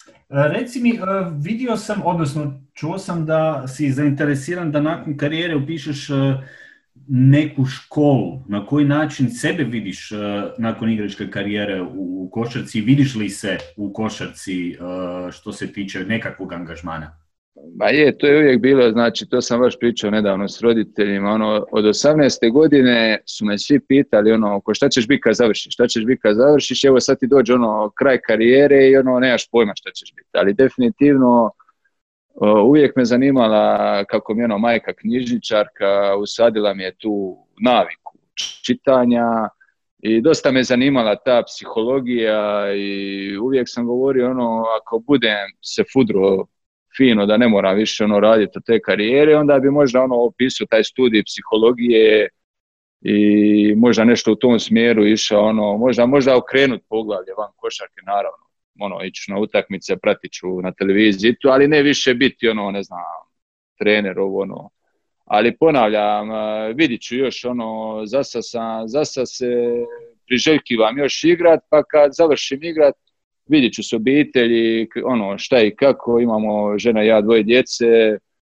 [0.07, 1.01] E, reci mi, e,
[1.37, 6.13] vidio sam, odnosno čuo sam da si zainteresiran da nakon karijere upišeš e,
[7.07, 10.11] neku školu, na koji način sebe vidiš
[10.57, 14.77] nakon igračke karijere u košarci, vidiš li se u košarci
[15.31, 17.22] što se tiče nekakvog angažmana?
[17.55, 21.65] Ba je, to je uvijek bilo, znači to sam baš pričao nedavno s roditeljima, ono,
[21.71, 22.51] od 18.
[22.51, 26.21] godine su me svi pitali, ono, ko šta ćeš biti kad završiš, šta ćeš biti
[26.21, 30.13] kad završiš, evo sad ti dođe ono, kraj karijere i ono, nemaš pojma šta ćeš
[30.15, 31.51] biti, ali definitivno
[32.65, 38.17] uvijek me zanimala kako mi ono majka knjižničarka usadila mi je tu naviku
[38.65, 39.49] čitanja
[39.99, 46.45] i dosta me zanimala ta psihologija i uvijek sam govorio ono ako budem se fudro
[46.97, 50.83] fino da ne moram više ono raditi te karijere, onda bi možda ono opisao taj
[50.83, 52.29] studij psihologije
[53.01, 58.45] i možda nešto u tom smjeru išao ono, možda, možda okrenut poglavlje van košarke naravno,
[58.79, 62.99] ono ići na utakmice, pratit ću na televiziji, ali ne više biti ono, ne znam,
[63.77, 64.69] trener ovo ono,
[65.25, 66.29] ali ponavljam,
[66.75, 69.47] vidit ću još ono, zasa, sam, zasa se
[70.27, 72.95] priželjkivam još igrat, pa kad završim igrat,
[73.45, 77.85] vidjet ću s obitelji, ono, šta i kako, imamo žena i ja dvoje djece,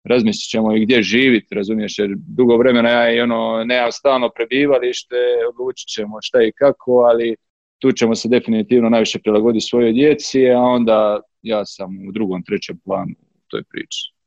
[0.03, 5.15] razmislit ćemo i gdje živiti, razumiješ, jer dugo vremena ja i ono, nemam stalno prebivalište,
[5.49, 7.35] odlučit ćemo šta i kako, ali
[7.79, 12.79] tu ćemo se definitivno najviše prilagoditi svojoj djeci, a onda ja sam u drugom, trećem
[12.85, 14.17] planu u toj priči.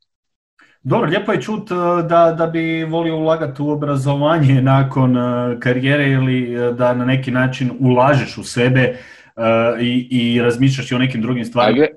[0.83, 1.75] Dobro, lijepo je čut e,
[2.09, 7.31] da, da bi volio ulagati u obrazovanje nakon e, karijere ili e, da na neki
[7.31, 8.97] način ulažeš u sebe
[9.81, 11.87] i, i razmišljaš i o nekim drugim stvarima.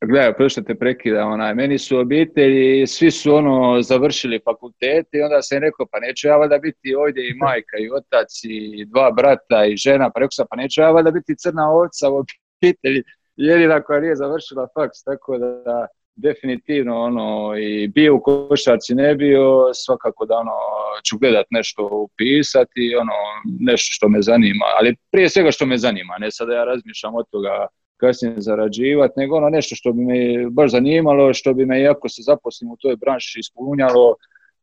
[0.00, 5.42] Gledaj, prvo te prekida, onaj, meni su obitelji, svi su ono završili fakultete i onda
[5.42, 9.64] sam rekao, pa neću ja valjda biti ovdje i majka i otac i dva brata
[9.64, 13.02] i žena, pa rekao sam, pa neću ja valjda biti crna ovca u obitelji,
[13.36, 15.86] jedina koja nije završila faks, tako da
[16.18, 20.52] definitivno ono i bio u košarci ne bio, svakako da ono
[21.04, 23.12] ću gledat nešto upisati, ono
[23.60, 27.26] nešto što me zanima, ali prije svega što me zanima, ne sada ja razmišljam od
[27.30, 27.66] toga
[27.96, 32.22] kasnije zarađivati, nego ono nešto što bi me baš zanimalo, što bi me iako se
[32.22, 34.14] zaposlim u toj branši ispunjalo,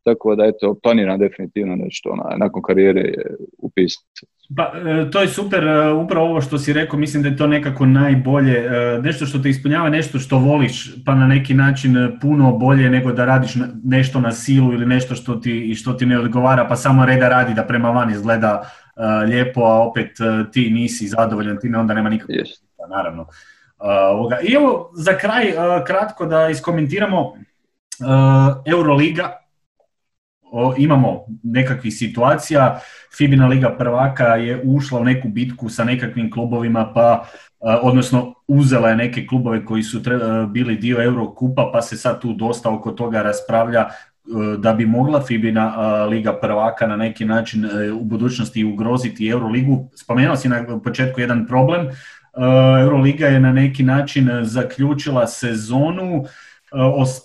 [0.05, 3.13] tako da eto, planiram definitivno nešto ona, nakon karijere
[3.57, 4.21] upisati.
[4.57, 7.47] Pa, e, to je super, e, upravo ovo što si rekao, mislim da je to
[7.47, 12.51] nekako najbolje, e, nešto što te ispunjava, nešto što voliš, pa na neki način puno
[12.51, 13.53] bolje nego da radiš
[13.83, 17.53] nešto na silu ili nešto što ti, što ti ne odgovara, pa samo reda radi
[17.53, 18.69] da prema van izgleda
[19.27, 20.11] lijepo, a opet
[20.51, 22.37] ti nisi zadovoljan time, onda nema nikakvog
[22.89, 23.27] naravno.
[24.47, 25.53] I evo, za kraj,
[25.87, 27.33] kratko da iskomentiramo
[28.65, 29.44] Euroliga,
[30.77, 32.79] imamo nekakvih situacija,
[33.17, 37.25] Fibina Liga prvaka je ušla u neku bitku sa nekakvim klubovima, pa
[37.81, 40.01] odnosno uzela je neke klubove koji su
[40.49, 43.89] bili dio Eurokupa, pa se sad tu dosta oko toga raspravlja
[44.57, 49.89] da bi mogla Fibina Liga prvaka na neki način e, u budućnosti ugroziti Euroligu.
[49.95, 51.87] Spomenuo si na početku jedan problem,
[52.81, 56.25] Euroliga je na neki način zaključila sezonu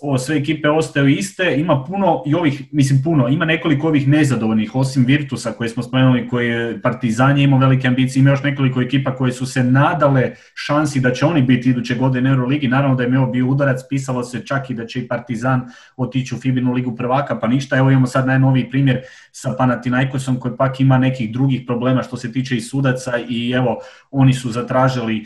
[0.01, 4.75] o, sve ekipe ostaju iste, ima puno i ovih, mislim puno, ima nekoliko ovih nezadovoljnih,
[4.75, 8.81] osim Virtusa koje smo spomenuli, koji je Partizan je imao velike ambicije, ima još nekoliko
[8.81, 12.95] ekipa koje su se nadale šansi da će oni biti iduće godine u Euroligi, naravno
[12.95, 15.61] da je imao bio udarac, pisalo se čak i da će i Partizan
[15.97, 20.57] otići u Fibinu ligu prvaka, pa ništa, evo imamo sad najnoviji primjer sa Panathinaikosom koji
[20.57, 23.77] pak ima nekih drugih problema što se tiče i sudaca i evo
[24.11, 25.25] oni su zatražili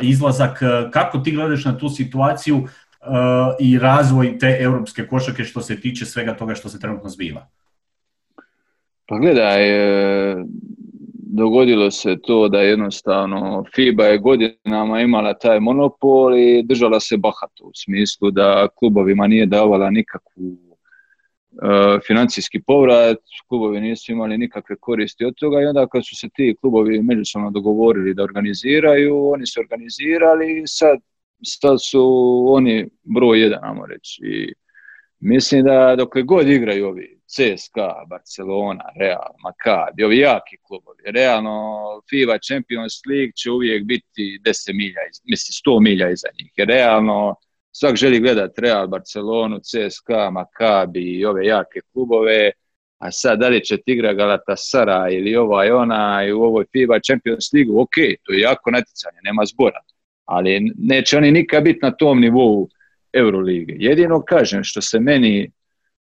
[0.00, 0.62] izlazak.
[0.90, 2.66] Kako ti gledaš na tu situaciju?
[3.60, 7.46] I razvoj te europske košake što se tiče svega toga što se trenutno zbiva?
[9.06, 10.36] Pa gledaj, e,
[11.32, 17.64] dogodilo se to da jednostavno FIBA je godinama imala taj monopol i držala se bahato
[17.64, 25.24] u smislu da klubovima nije davala nikakvu e, financijski povrat, klubovi nisu imali nikakve koristi
[25.24, 29.60] od toga i onda kad su se ti klubovi međusobno dogovorili da organiziraju, oni su
[29.60, 30.98] organizirali i sad
[31.44, 32.02] sad su
[32.48, 34.20] oni broj jedan, ajmo reći.
[34.24, 34.52] I
[35.20, 41.54] mislim da dok god igraju ovi CSKA, Barcelona, Real, Maccabi, ovi jaki klubovi, realno
[42.10, 46.52] FIBA Champions League će uvijek biti 10 milja, mislim 100 milja iza njih.
[46.56, 47.34] Jer realno
[47.72, 52.50] svak želi gledati Real, Barcelonu, CSKA, Maccabi i ove jake klubove,
[52.98, 57.52] a sad da li će ti igra Galatasaray ili ovaj onaj u ovoj FIBA Champions
[57.52, 59.80] League, ok, to je jako natjecanje, nema zbora
[60.30, 62.68] ali neće oni nikad biti na tom nivou
[63.12, 63.74] Eurolige.
[63.78, 65.50] Jedino kažem što se meni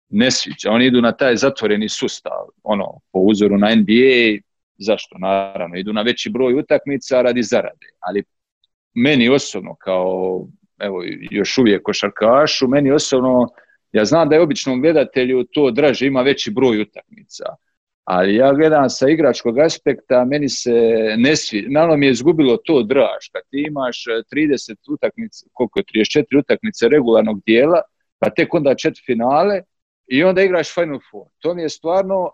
[0.09, 4.41] ne sviđa, oni idu na taj zatvoreni sustav, ono, po uzoru na NBA,
[4.77, 5.17] zašto?
[5.17, 8.23] Naravno, idu na veći broj utakmica radi zarade, ali
[8.93, 10.47] meni osobno kao,
[10.79, 13.47] evo, još uvijek košarkašu, meni osobno,
[13.91, 17.43] ja znam da je običnom gledatelju to draže, ima veći broj utakmica,
[18.09, 20.73] ali ja gledam sa igračkog aspekta, meni se
[21.17, 24.03] ne svi, malo mi je izgubilo to draž, kad ti imaš
[24.33, 27.81] 30 e, utakmica, koliko je, 34 utakmice regularnog dijela,
[28.19, 29.61] pa tek onda četiri finale
[30.07, 31.27] i onda igraš Final Four.
[31.39, 32.31] To mi je stvarno uh,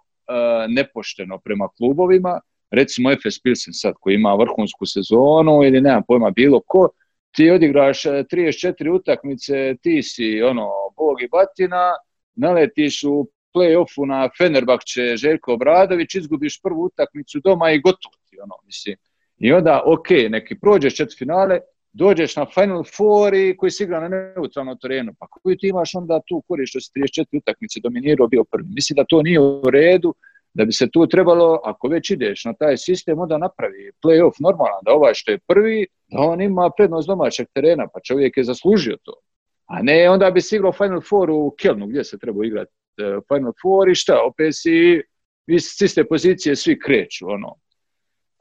[0.68, 6.62] nepošteno prema klubovima, recimo FS Pilsen sad koji ima vrhunsku sezonu ili nemam pojma bilo
[6.68, 6.90] ko,
[7.32, 11.92] ti odigraš 34 e, utakmice, ti si ono, bog i batina,
[12.36, 18.56] naletiš u play-offu na Fenerbahče Željko Obradović, izgubiš prvu utakmicu doma i gotovo ti, ono,
[18.66, 18.96] mislim.
[19.38, 21.60] I onda, ok, neki prođeš četiri finale,
[21.94, 25.14] dođeš na Final Four i koji si igra na neutralnom terenu.
[25.20, 28.68] Pa koju ti imaš onda tu korist što si 34 utakmice dominirao bio prvi?
[28.76, 30.14] Mislim da to nije u redu,
[30.54, 34.82] da bi se tu trebalo, ako već ideš na taj sistem, onda napravi play-off normalan,
[34.86, 38.98] da ovaj što je prvi, da on ima prednost domaćeg terena, pa čovjek je zaslužio
[39.04, 39.14] to.
[39.66, 42.72] A ne, onda bi si igrao Final Four u Kelnu, gdje se treba igrati
[43.28, 45.02] Final Four i šta, opet si
[45.60, 47.56] s iste pozicije svi kreću, ono.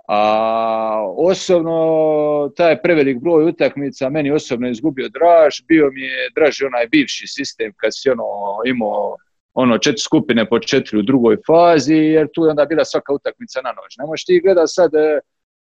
[0.09, 6.87] A osobno, taj prevelik broj utakmica meni osobno izgubio draž, bio mi je draži onaj
[6.87, 8.25] bivši sistem kad si ono
[8.67, 9.17] imao
[9.55, 13.61] ono četiri skupine po četiri u drugoj fazi, jer tu je onda bila svaka utakmica
[13.61, 13.95] na nož.
[13.99, 15.21] Ne možeš ti gledati sad e,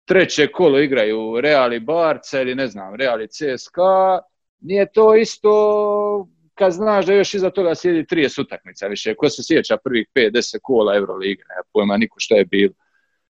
[0.06, 4.20] treće kolo igraju Real i Barca ili ne znam, Real i CSKA,
[4.60, 9.16] nije to isto kad znaš da još iza toga sjedi 30 utakmica više.
[9.16, 12.74] Ko se sjeća prvih 5-10 kola Euroliga, ne pojma niko što je bilo.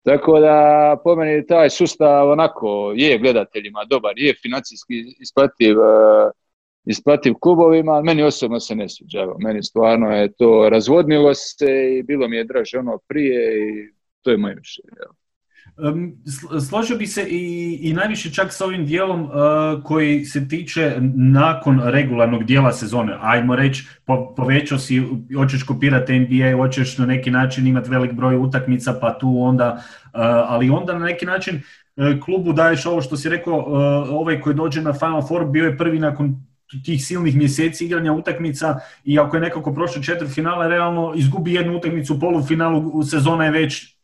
[0.03, 6.31] Tako da po meni taj sustav onako je gledateljima dobar, je financijski isplativ, uh,
[6.85, 9.27] isplativ klubovima, meni osobno se ne sviđa.
[9.39, 13.93] Meni stvarno je to razvodnilo se i bilo mi je draže ono prije i
[14.23, 14.91] to je moje mišljenje.
[16.69, 19.31] Složio bi se i, najviše čak s ovim dijelom uh,
[19.85, 23.17] koji se tiče nakon regularnog dijela sezone.
[23.21, 25.03] Ajmo reći, po, povećao si,
[25.37, 30.11] hoćeš kopirati NBA, hoćeš na neki način imati velik broj utakmica, pa tu onda, uh,
[30.23, 31.63] ali onda na neki način
[31.97, 33.55] uh, klubu daješ ovo što si rekao,
[34.11, 36.51] ovaj koji dođe na Final Four bio je prvi nakon
[36.85, 41.77] tih silnih mjeseci igranja utakmica i ako je nekako prošlo četiri finale, realno izgubi jednu
[41.77, 43.97] utakmicu u polufinalu, sezona je već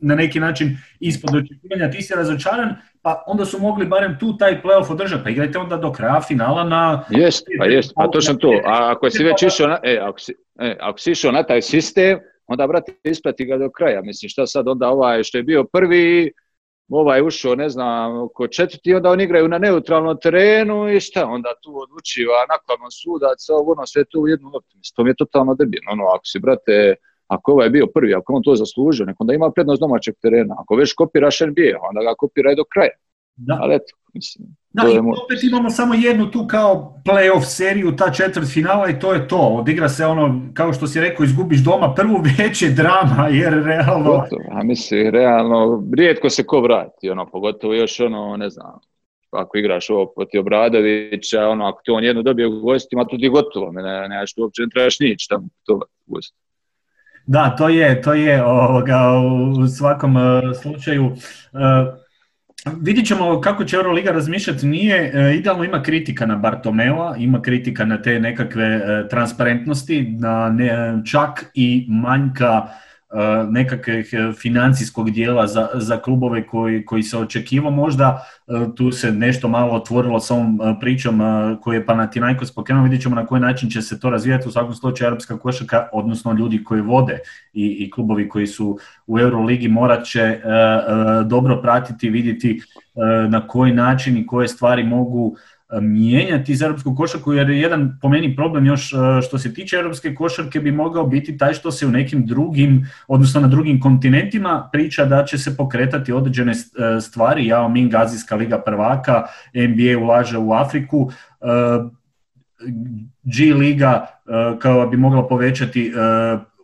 [0.00, 4.62] na neki način ispod očekivanja, ti si razočaran, pa onda su mogli barem tu taj
[4.62, 7.04] playoff održati, pa igrajte onda do kraja finala na...
[7.10, 8.60] Jest, pa jest, pa točno to.
[8.64, 11.62] A ako si već išao na, e, ako si, e, ako si išao na taj
[11.62, 14.02] sistem, onda, brate, isplati ga do kraja.
[14.02, 16.32] Mislim, šta sad onda ovaj što je bio prvi,
[16.88, 21.48] ovaj ušao, ne znam, ko četvrti, onda oni igraju na neutralnom terenu i šta, onda
[21.62, 24.76] tu odlučiva nakladno sudaca, ono sve to u jednu loptu.
[24.96, 25.90] To mi je totalno debilno.
[25.92, 26.94] Ono, ako si, brate,
[27.30, 30.54] ako ovaj je bio prvi, ako on to zaslužio, nek onda ima prednost domaćeg terena.
[30.58, 32.96] Ako već kopiraš NBA, onda ga kopiraj do kraja.
[33.36, 33.58] Da.
[33.60, 38.46] Ali eto, mislim, da, i opet imamo samo jednu tu kao playoff seriju, ta četvrt
[38.52, 39.38] finala i to je to.
[39.38, 44.24] Odigra se ono, kao što si rekao, izgubiš doma prvu već je drama, jer realno...
[44.50, 48.78] a mislim, realno, rijetko se ko vrati, ono, pogotovo još ono, ne znam,
[49.30, 53.28] ako igraš ovo proti Obradovića, ono, ako ti on jednu dobije u gostima, to ti
[53.28, 55.74] gotovo, ne, ne, što uopće ne trebaš nići tamo to
[56.06, 56.49] u gosti.
[57.26, 59.00] Da, to je, to je ovoga,
[59.62, 60.22] u svakom uh,
[60.62, 61.06] slučaju.
[61.06, 62.00] Uh,
[62.80, 67.84] Vidjet ćemo kako će Euroliga razmišljati, nije, e, idealno ima kritika na Bartomea, ima kritika
[67.84, 72.66] na te nekakve e, transparentnosti, na ne, čak i manjka
[73.50, 79.12] nekakvih eh, financijskog dijela za, za klubove koji, koji se očekivao možda, eh, tu se
[79.12, 81.20] nešto malo otvorilo s ovom pričom
[81.62, 84.74] koju je Panathinaikos pokrenuo, vidjet ćemo na koji način će se to razvijati, u svakom
[84.74, 87.18] slučaju Europska košaka, odnosno ljudi koji vode
[87.52, 90.40] i, i klubovi koji su u Euroligi morat će
[91.26, 92.62] dobro pratiti, vidjeti
[93.28, 95.36] na koji način i koje stvari mogu
[95.80, 99.76] mijenjati iz europsku košarku jer je jedan po meni problem još e, što se tiče
[99.76, 104.68] europske košarke bi mogao biti taj što se u nekim drugim, odnosno na drugim kontinentima
[104.72, 110.38] priča da će se pokretati određene e, stvari, Jao Ming, Azijska liga prvaka, NBA ulaže
[110.38, 111.10] u Afriku,
[111.40, 111.46] e,
[113.22, 114.06] G liga
[114.58, 115.92] kao bi mogla povećati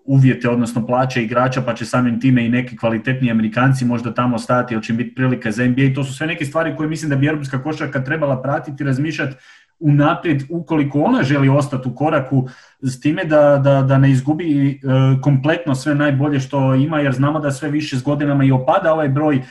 [0.06, 4.74] uvjete, odnosno plaće igrača, pa će samim time i neki kvalitetni Amerikanci možda tamo stati,
[4.74, 5.94] ili će biti prilika za NBA.
[5.94, 9.36] To su sve neke stvari koje mislim da bi europska košarka trebala pratiti, razmišljati
[9.78, 12.48] unaprijed ukoliko ona želi ostati u koraku
[12.80, 14.76] s time da, da, da ne izgubi e,
[15.22, 19.08] kompletno sve najbolje što ima, jer znamo da sve više s godinama i opada ovaj
[19.08, 19.42] broj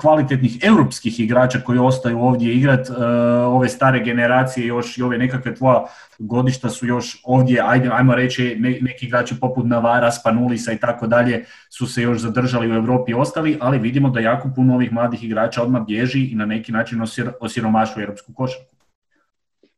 [0.00, 3.04] kvalitetnih europskih igrača koji ostaju ovdje igrat, e,
[3.46, 5.84] ove stare generacije još i ove nekakve tvoja
[6.18, 11.44] godišta su još ovdje, ajde, ajmo reći neki igrači poput Navara, Spanulisa i tako dalje
[11.70, 15.24] su se još zadržali u Europi i ostali, ali vidimo da jako puno ovih mladih
[15.24, 17.02] igrača odmah bježi i na neki način
[17.40, 18.74] osiromašuje europsku košarku.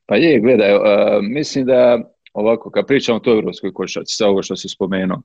[0.07, 0.83] Pa je, gledaj, uh,
[1.23, 1.99] mislim da
[2.33, 5.23] ovako, kad pričamo o toj europskoj košarci, sa ovo što si spomenuo,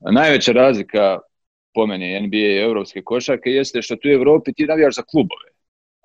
[0.00, 1.18] najveća razlika
[1.74, 5.48] po meni NBA i europske košarke jeste što tu u Europi ti navijaš za klubove,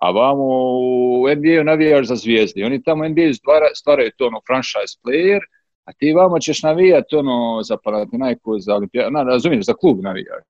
[0.02, 2.66] a vamo u NBA navijaš za zvijezde.
[2.66, 3.34] Oni tamo NBA
[3.74, 5.40] stvaraju to ono franchise player,
[5.86, 10.44] a ti vamo ćeš navijati ono za Panathinaikos, za Olimpijadu, na, za klub navijaš.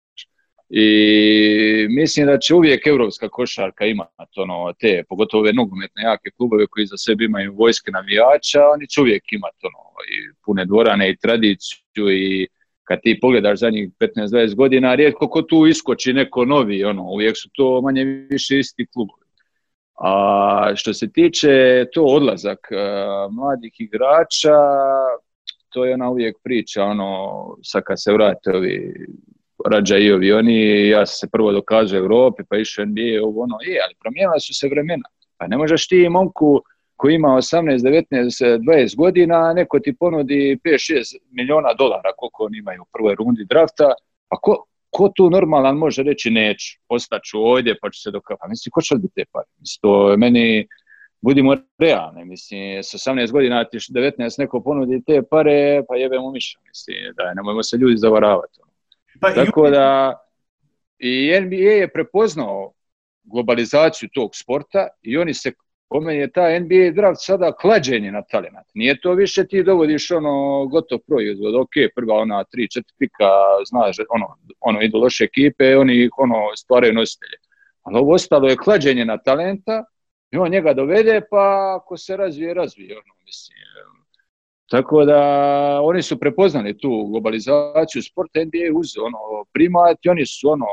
[0.68, 6.66] I mislim da će uvijek europska košarka imati ono, te, pogotovo ove nogometne jake klubove
[6.66, 9.82] koji za sebe imaju vojske navijača, oni će uvijek imati ono,
[10.14, 12.48] i pune dvorane i tradiciju i
[12.85, 17.49] kad ti pogledaš zadnjih 15-20 godina, rijetko ko tu iskoči neko novi, ono, uvijek su
[17.53, 19.24] to manje više isti klubovi.
[20.01, 24.59] A što se tiče to odlazak uh, mladih igrača,
[25.68, 27.30] to je ona uvijek priča, ono,
[27.62, 29.07] sad kad se vrate ovi
[30.14, 33.95] ovi oni, ja se prvo dokazao u Europi, pa išao NBA, ovo ono, je, ali
[34.01, 35.09] promijenila su se vremena.
[35.37, 36.62] Pa ne možeš ti momku
[36.97, 42.82] koji ima 18, 19, 20 godina, neko ti ponudi 5-6 miliona dolara koliko oni imaju
[42.82, 43.92] u prvoj rundi drafta,
[44.28, 48.40] a ko, ko tu normalan može reći neću, ostaću ovdje pa ću se dokazati.
[48.40, 49.47] Pa mislim, ko će biti te pare?
[49.61, 50.68] Mislim, to je meni,
[51.20, 56.59] budimo realni, mislim, s 18 godina ti 19 neko ponudi te pare, pa jebemo miša,
[56.68, 58.61] mislim, da nemojmo se ljudi zavaravati.
[58.62, 58.72] Ono.
[59.20, 60.14] Pa Tako da,
[60.99, 62.72] i NBA je prepoznao
[63.24, 65.53] globalizaciju tog sporta i oni se
[65.89, 68.68] po meni je ta NBA draft sada klađenje na talent.
[68.74, 73.30] Nije to više ti dovodiš ono gotov proizvod, ok, prva ona tri, četiri pika,
[73.68, 74.26] znaš, ono,
[74.61, 77.39] ono idu loše ekipe, oni ih ono stvaraju nositelje.
[77.82, 79.85] Ali ovo ostalo je klađenje na talenta
[80.30, 82.93] i on njega dovede, pa ako se razvije, razvije.
[82.93, 83.59] Ono, mislim.
[84.70, 85.18] Tako da
[85.82, 90.66] oni su prepoznali tu globalizaciju sporta NBA uz ono primat i oni su ono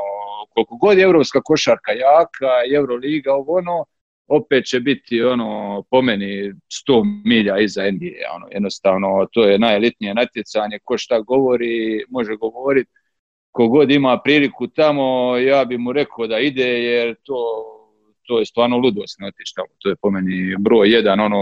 [0.53, 3.85] koliko god je evropska košarka jaka, Euroliga, ovo ono,
[4.31, 6.53] opet će biti ono po meni
[6.87, 8.35] 100 milja iza NBA.
[8.35, 12.89] Ono, jednostavno to je najelitnije natjecanje, ko šta govori, može govoriti.
[13.51, 17.37] Kogod ima priliku tamo, ja bi mu rekao da ide jer to,
[18.27, 19.67] to je stvarno ludost ne tamo.
[19.77, 21.41] To je po meni broj jedan, ono,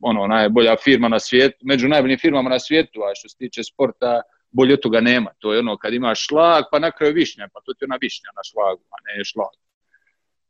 [0.00, 4.20] ono najbolja firma na svijetu, među najboljim firmama na svijetu, a što se tiče sporta,
[4.50, 5.30] bolje od toga nema.
[5.38, 7.98] To je ono kad imaš šlag, pa na kraju višnja, pa to ti je ona
[8.00, 9.65] višnja na šlagu, a ne šlag.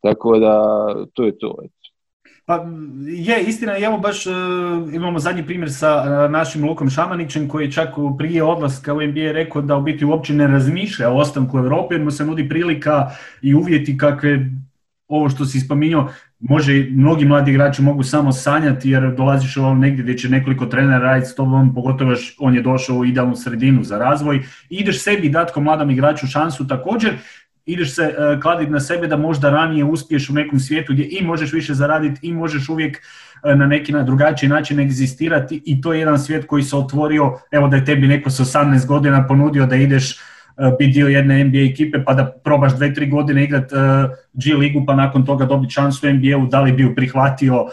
[0.06, 1.56] Tako da, to je to.
[2.44, 2.64] Pa
[3.06, 4.32] je, istina, evo baš uh,
[4.94, 7.88] imamo zadnji primjer sa uh, našim Lukom Šamanićem koji čak
[8.18, 11.94] prije odlaska u NBA rekao da u biti uopće ne razmišlja o ostanku u Europi
[11.94, 13.10] jer mu se nudi prilika
[13.42, 14.50] i uvjeti kakve
[15.08, 20.02] ovo što si spominjao, može, mnogi mladi igrači mogu samo sanjati jer dolaziš ovo negdje
[20.02, 23.84] gdje će nekoliko trenera raditi s tobom, pogotovo još on je došao u idealnu sredinu
[23.84, 24.36] za razvoj.
[24.70, 27.12] I ideš sebi dati kao mladom igraču šansu također,
[27.66, 31.24] ideš se uh, kladiti na sebe da možda ranije uspiješ u nekom svijetu gdje i
[31.24, 32.96] možeš više zaraditi i možeš uvijek
[33.44, 37.38] uh, na neki na drugačiji način egzistirati i to je jedan svijet koji se otvorio,
[37.50, 40.18] evo da je tebi neko s 18 godina ponudio da ideš
[40.58, 43.70] Eh, biti dio jedne NBA ekipe pa da probaš dve, tri godine igrat
[44.32, 47.66] G ligu pa nakon toga dobiti šansu u NBA-u, da li bi ju prihvatio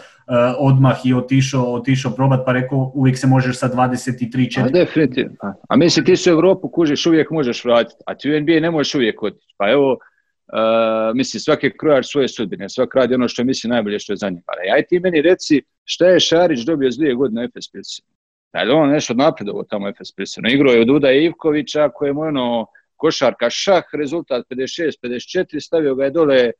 [0.58, 4.64] odmah i otišao, otišao probat pa rekao uvijek se možeš sa 23, 4.
[4.64, 5.36] A definitivno.
[5.68, 8.70] A, mislim ti se u Europu kužiš uvijek možeš vratiti, a ti u NBA ne
[8.70, 9.54] možeš uvijek otići.
[9.56, 9.98] Pa evo, uh,
[11.14, 14.42] mislim svaki krojač svoje sudbine, svak radi ono što misli najbolje što je za njim.
[14.74, 17.64] Aj ti meni reci šta je Šarić dobio s dvije godine u Efes
[18.52, 20.48] da je on nešto napredovo tamo Efes Pilsenu.
[20.48, 22.66] Igro je od Uda Ivkovića koji je ono
[22.96, 26.50] košarka šah, rezultat 56-54, stavio ga je dole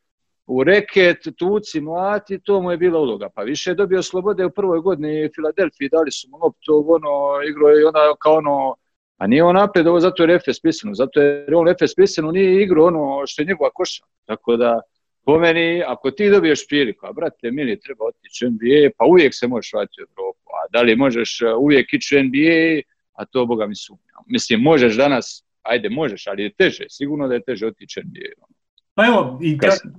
[0.47, 3.29] u reket, tuci, mlati, to mu je bila uloga.
[3.35, 7.69] Pa više je dobio slobode u prvoj godini Filadelfiji, dali su mu loptu, ono, igro
[7.69, 8.75] je onda kao ono,
[9.17, 12.63] a nije on napred ovo zato jer Efes Pilsenu, zato jer on Efes Pilsenu nije
[12.63, 14.11] igro ono što je njegova košarka.
[14.25, 14.81] Tako da,
[15.25, 19.35] po meni, ako ti dobiješ priliku, a brate, mili treba otići u NBA, pa uvijek
[19.35, 20.51] se možeš vratiti u Evropu.
[20.51, 22.83] A da li možeš uh, uvijek ići u NBA,
[23.13, 24.25] a to Boga mi sumnjam.
[24.27, 28.54] Mislim, možeš danas, ajde, možeš, ali je teže, sigurno da je teže otići u NBA.
[28.95, 29.59] Pa evo, i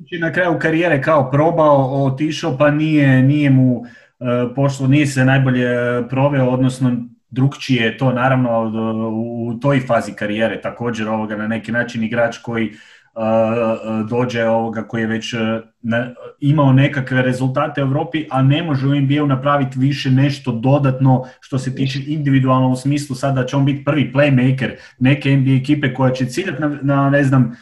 [0.10, 3.86] je na kraju karijere kao probao, otišao, pa nije, nije mu uh,
[4.56, 5.68] pošlo, nije se najbolje
[6.10, 6.98] proveo, odnosno
[7.30, 8.72] drugčije to naravno
[9.14, 12.72] u toj fazi karijere također ovoga na neki način igrač koji
[14.10, 15.34] dođe ovoga koji je već
[16.40, 21.60] imao nekakve rezultate u Europi, a ne može u NBA-u napraviti više nešto dodatno što
[21.60, 26.14] se tiče individualno u smislu sada će on biti prvi playmaker neke NBA ekipe koja
[26.14, 27.56] će ciljati na, na ne znam,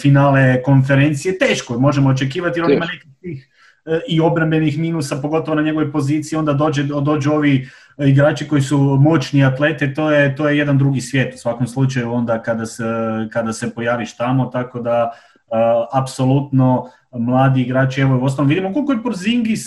[0.00, 3.48] finale konferencije, teško, možemo očekivati jer on ima nekih
[4.08, 9.44] i obrambenih minusa, pogotovo na njegovoj poziciji, onda dođe, dođu ovi igrači koji su moćni
[9.44, 11.34] atlete, to je, to je jedan drugi svijet.
[11.34, 12.84] U svakom slučaju onda kada se,
[13.32, 18.92] kada se pojaviš tamo, tako da uh, apsolutno mladi igrači, evo u osnovu vidimo koliko
[18.92, 19.60] je Porzingis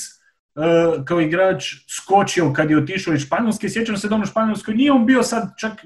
[0.55, 1.63] uh, kao igrač
[1.97, 5.49] skočio kad je otišao iz Španjolske, sjećam se da ono Španjolskoj nije on bio sad
[5.57, 5.85] čak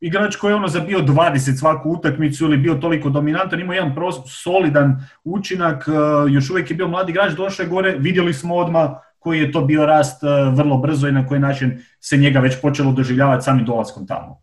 [0.00, 3.94] igrač koji je ono zabio 20 svaku utakmicu ili bio toliko dominantan, imao jedan
[4.42, 5.84] solidan učinak,
[6.30, 9.60] još uvijek je bio mladi igrač, došao je gore, vidjeli smo odmah koji je to
[9.60, 10.22] bio rast
[10.54, 14.40] vrlo brzo i na koji način se njega već počelo doživljavati samim dolaskom tamo.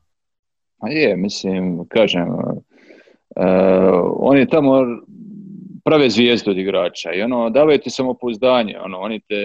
[0.77, 2.55] A je, mislim, kažem, uh,
[4.15, 4.85] on je tamo
[5.85, 9.35] prave zvijezde od igrača i ono, davaju ti samopouzdanje, ono, oni te,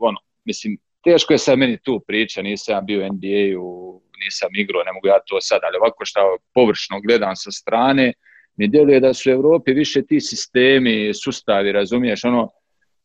[0.00, 4.92] ono, mislim, teško je sad meni tu priča, nisam bio u NBA-u, nisam igrao, ne
[4.92, 8.12] mogu ja to sad, ali ovako što površno gledam sa strane,
[8.56, 12.50] mi djeluje da su u Europi više ti sistemi, sustavi, razumiješ, ono,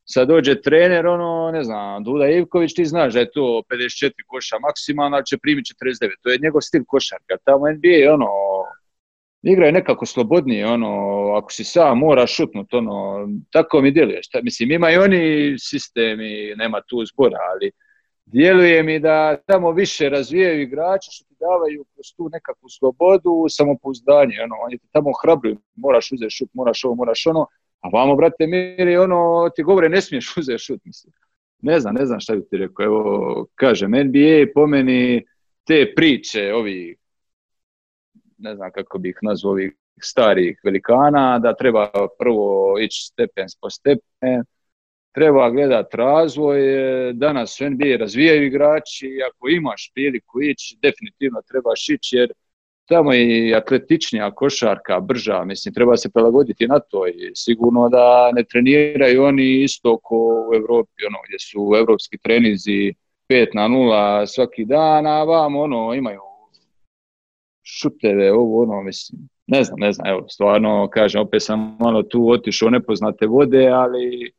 [0.06, 4.60] sad dođe trener, ono, ne znam, Duda Ivković, ti znaš da je to 54 koša
[4.60, 8.28] maksimalno, ali će primiti 49, to je njegov stil košarka, tamo NBA, ono,
[9.42, 10.92] igra je nekako slobodnije, ono,
[11.38, 16.82] ako si sam mora šutnut, ono, tako mi djeluje, šta, mislim, imaju oni sistemi, nema
[16.82, 17.72] tu zbora, ali
[18.32, 24.36] djeluje mi da tamo više razvijaju igrače što ti davaju kroz tu nekakvu slobodu, samopouzdanje,
[24.44, 27.48] ono, oni te tamo hrabruju, moraš uzeti šut, moraš ovo, moraš ono,
[27.80, 31.14] a vamo, brate, miri, ono, ti govore, ne smiješ uzeti šut, mislim.
[31.62, 35.26] Ne znam, ne znam šta bi ti rekao, evo, kažem, NBA po meni
[35.64, 36.98] te priče, ovi,
[38.38, 44.44] ne znam kako bih nazvao, ovih starih velikana, da treba prvo ići stepen po stepen,
[45.18, 46.60] treba gledati razvoj,
[47.14, 52.32] danas u NBA razvijaju igrači, ako imaš priliku ići, definitivno trebaš ići, jer
[52.86, 58.44] tamo je atletičnija košarka, brža, mislim, treba se prilagoditi na to i sigurno da ne
[58.44, 60.16] treniraju oni isto ko
[60.50, 62.94] u Europi, ono, gdje su evropski trenizi
[63.30, 66.22] 5 na 0 svaki dan, a vam ono, imaju
[67.64, 72.30] šuteve, ovo, ono, mislim, ne znam, ne znam, evo, stvarno, kažem, opet sam malo tu
[72.30, 74.37] otišao nepoznate vode, ali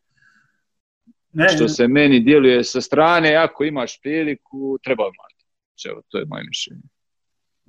[1.39, 5.45] ne, što se meni djeluje sa strane, ako imaš priliku, treba imati.
[5.91, 6.83] Evo, to je moje mišljenje.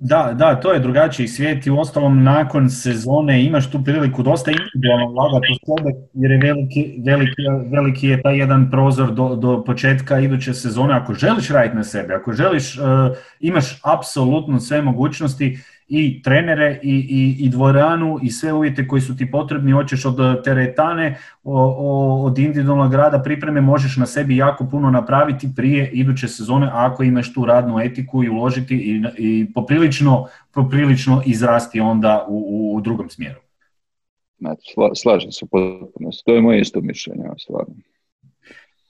[0.02, 5.06] Da, da, to je drugačiji svijet i uostalom nakon sezone imaš tu priliku dosta individualno
[5.06, 7.42] ulagati u sebe jer je veliki, veliki,
[7.72, 10.94] veliki je taj jedan prozor do, do početka iduće sezone.
[10.94, 12.84] Ako želiš raditi na sebe, ako želiš, uh,
[13.40, 15.58] imaš apsolutno sve mogućnosti
[15.92, 20.44] i trenere i, i, i dvoranu i sve uvjete koji su ti potrebni, hoćeš od
[20.44, 27.02] teretane, od individualnog rada pripreme, možeš na sebi jako puno napraviti prije iduće sezone ako
[27.02, 33.08] imaš tu radnu etiku i uložiti i, i poprilično, poprilično izrasti onda u, u drugom
[33.08, 33.40] smjeru.
[34.38, 37.74] Znači, slažem se potpuno, to je moje isto mišljenje, stvarno.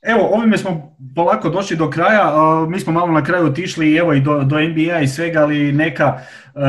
[0.02, 2.32] Evo, ovime smo polako došli do kraja,
[2.68, 6.18] mi smo malo na kraju otišli evo i do, do NBA i svega, ali neka
[6.54, 6.60] e,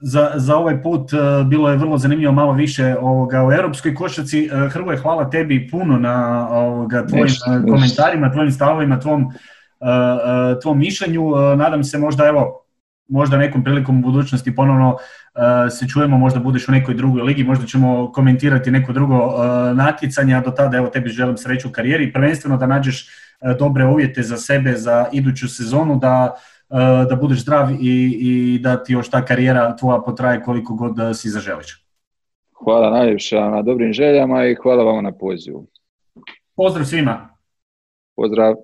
[0.00, 4.50] za, za ovaj put e, bilo je vrlo zanimljivo malo više ovoga, u europskoj košaci.
[4.52, 7.28] E, Hrvoje, hvala tebi puno na ovoga, tvojim
[7.70, 9.32] komentarima, tvojim stavovima, tvom,
[10.62, 11.30] tvom mišljenju.
[11.56, 12.67] Nadam se možda evo
[13.08, 15.40] možda nekom prilikom u budućnosti ponovno uh,
[15.78, 20.34] se čujemo, možda budeš u nekoj drugoj ligi, možda ćemo komentirati neko drugo uh, natjecanje,
[20.34, 23.08] a do tada evo tebi želim sreću u karijeri, prvenstveno da nađeš
[23.40, 26.34] uh, dobre uvjete za sebe za iduću sezonu, da,
[27.08, 31.28] da budeš zdrav i, i da ti još ta karijera tvoja potraje koliko god si
[31.28, 31.84] zaželiš.
[32.64, 35.66] Hvala najljepša na dobrim željama i hvala vam na pozivu.
[36.56, 37.28] Pozdrav svima.
[38.16, 38.54] Pozdrav.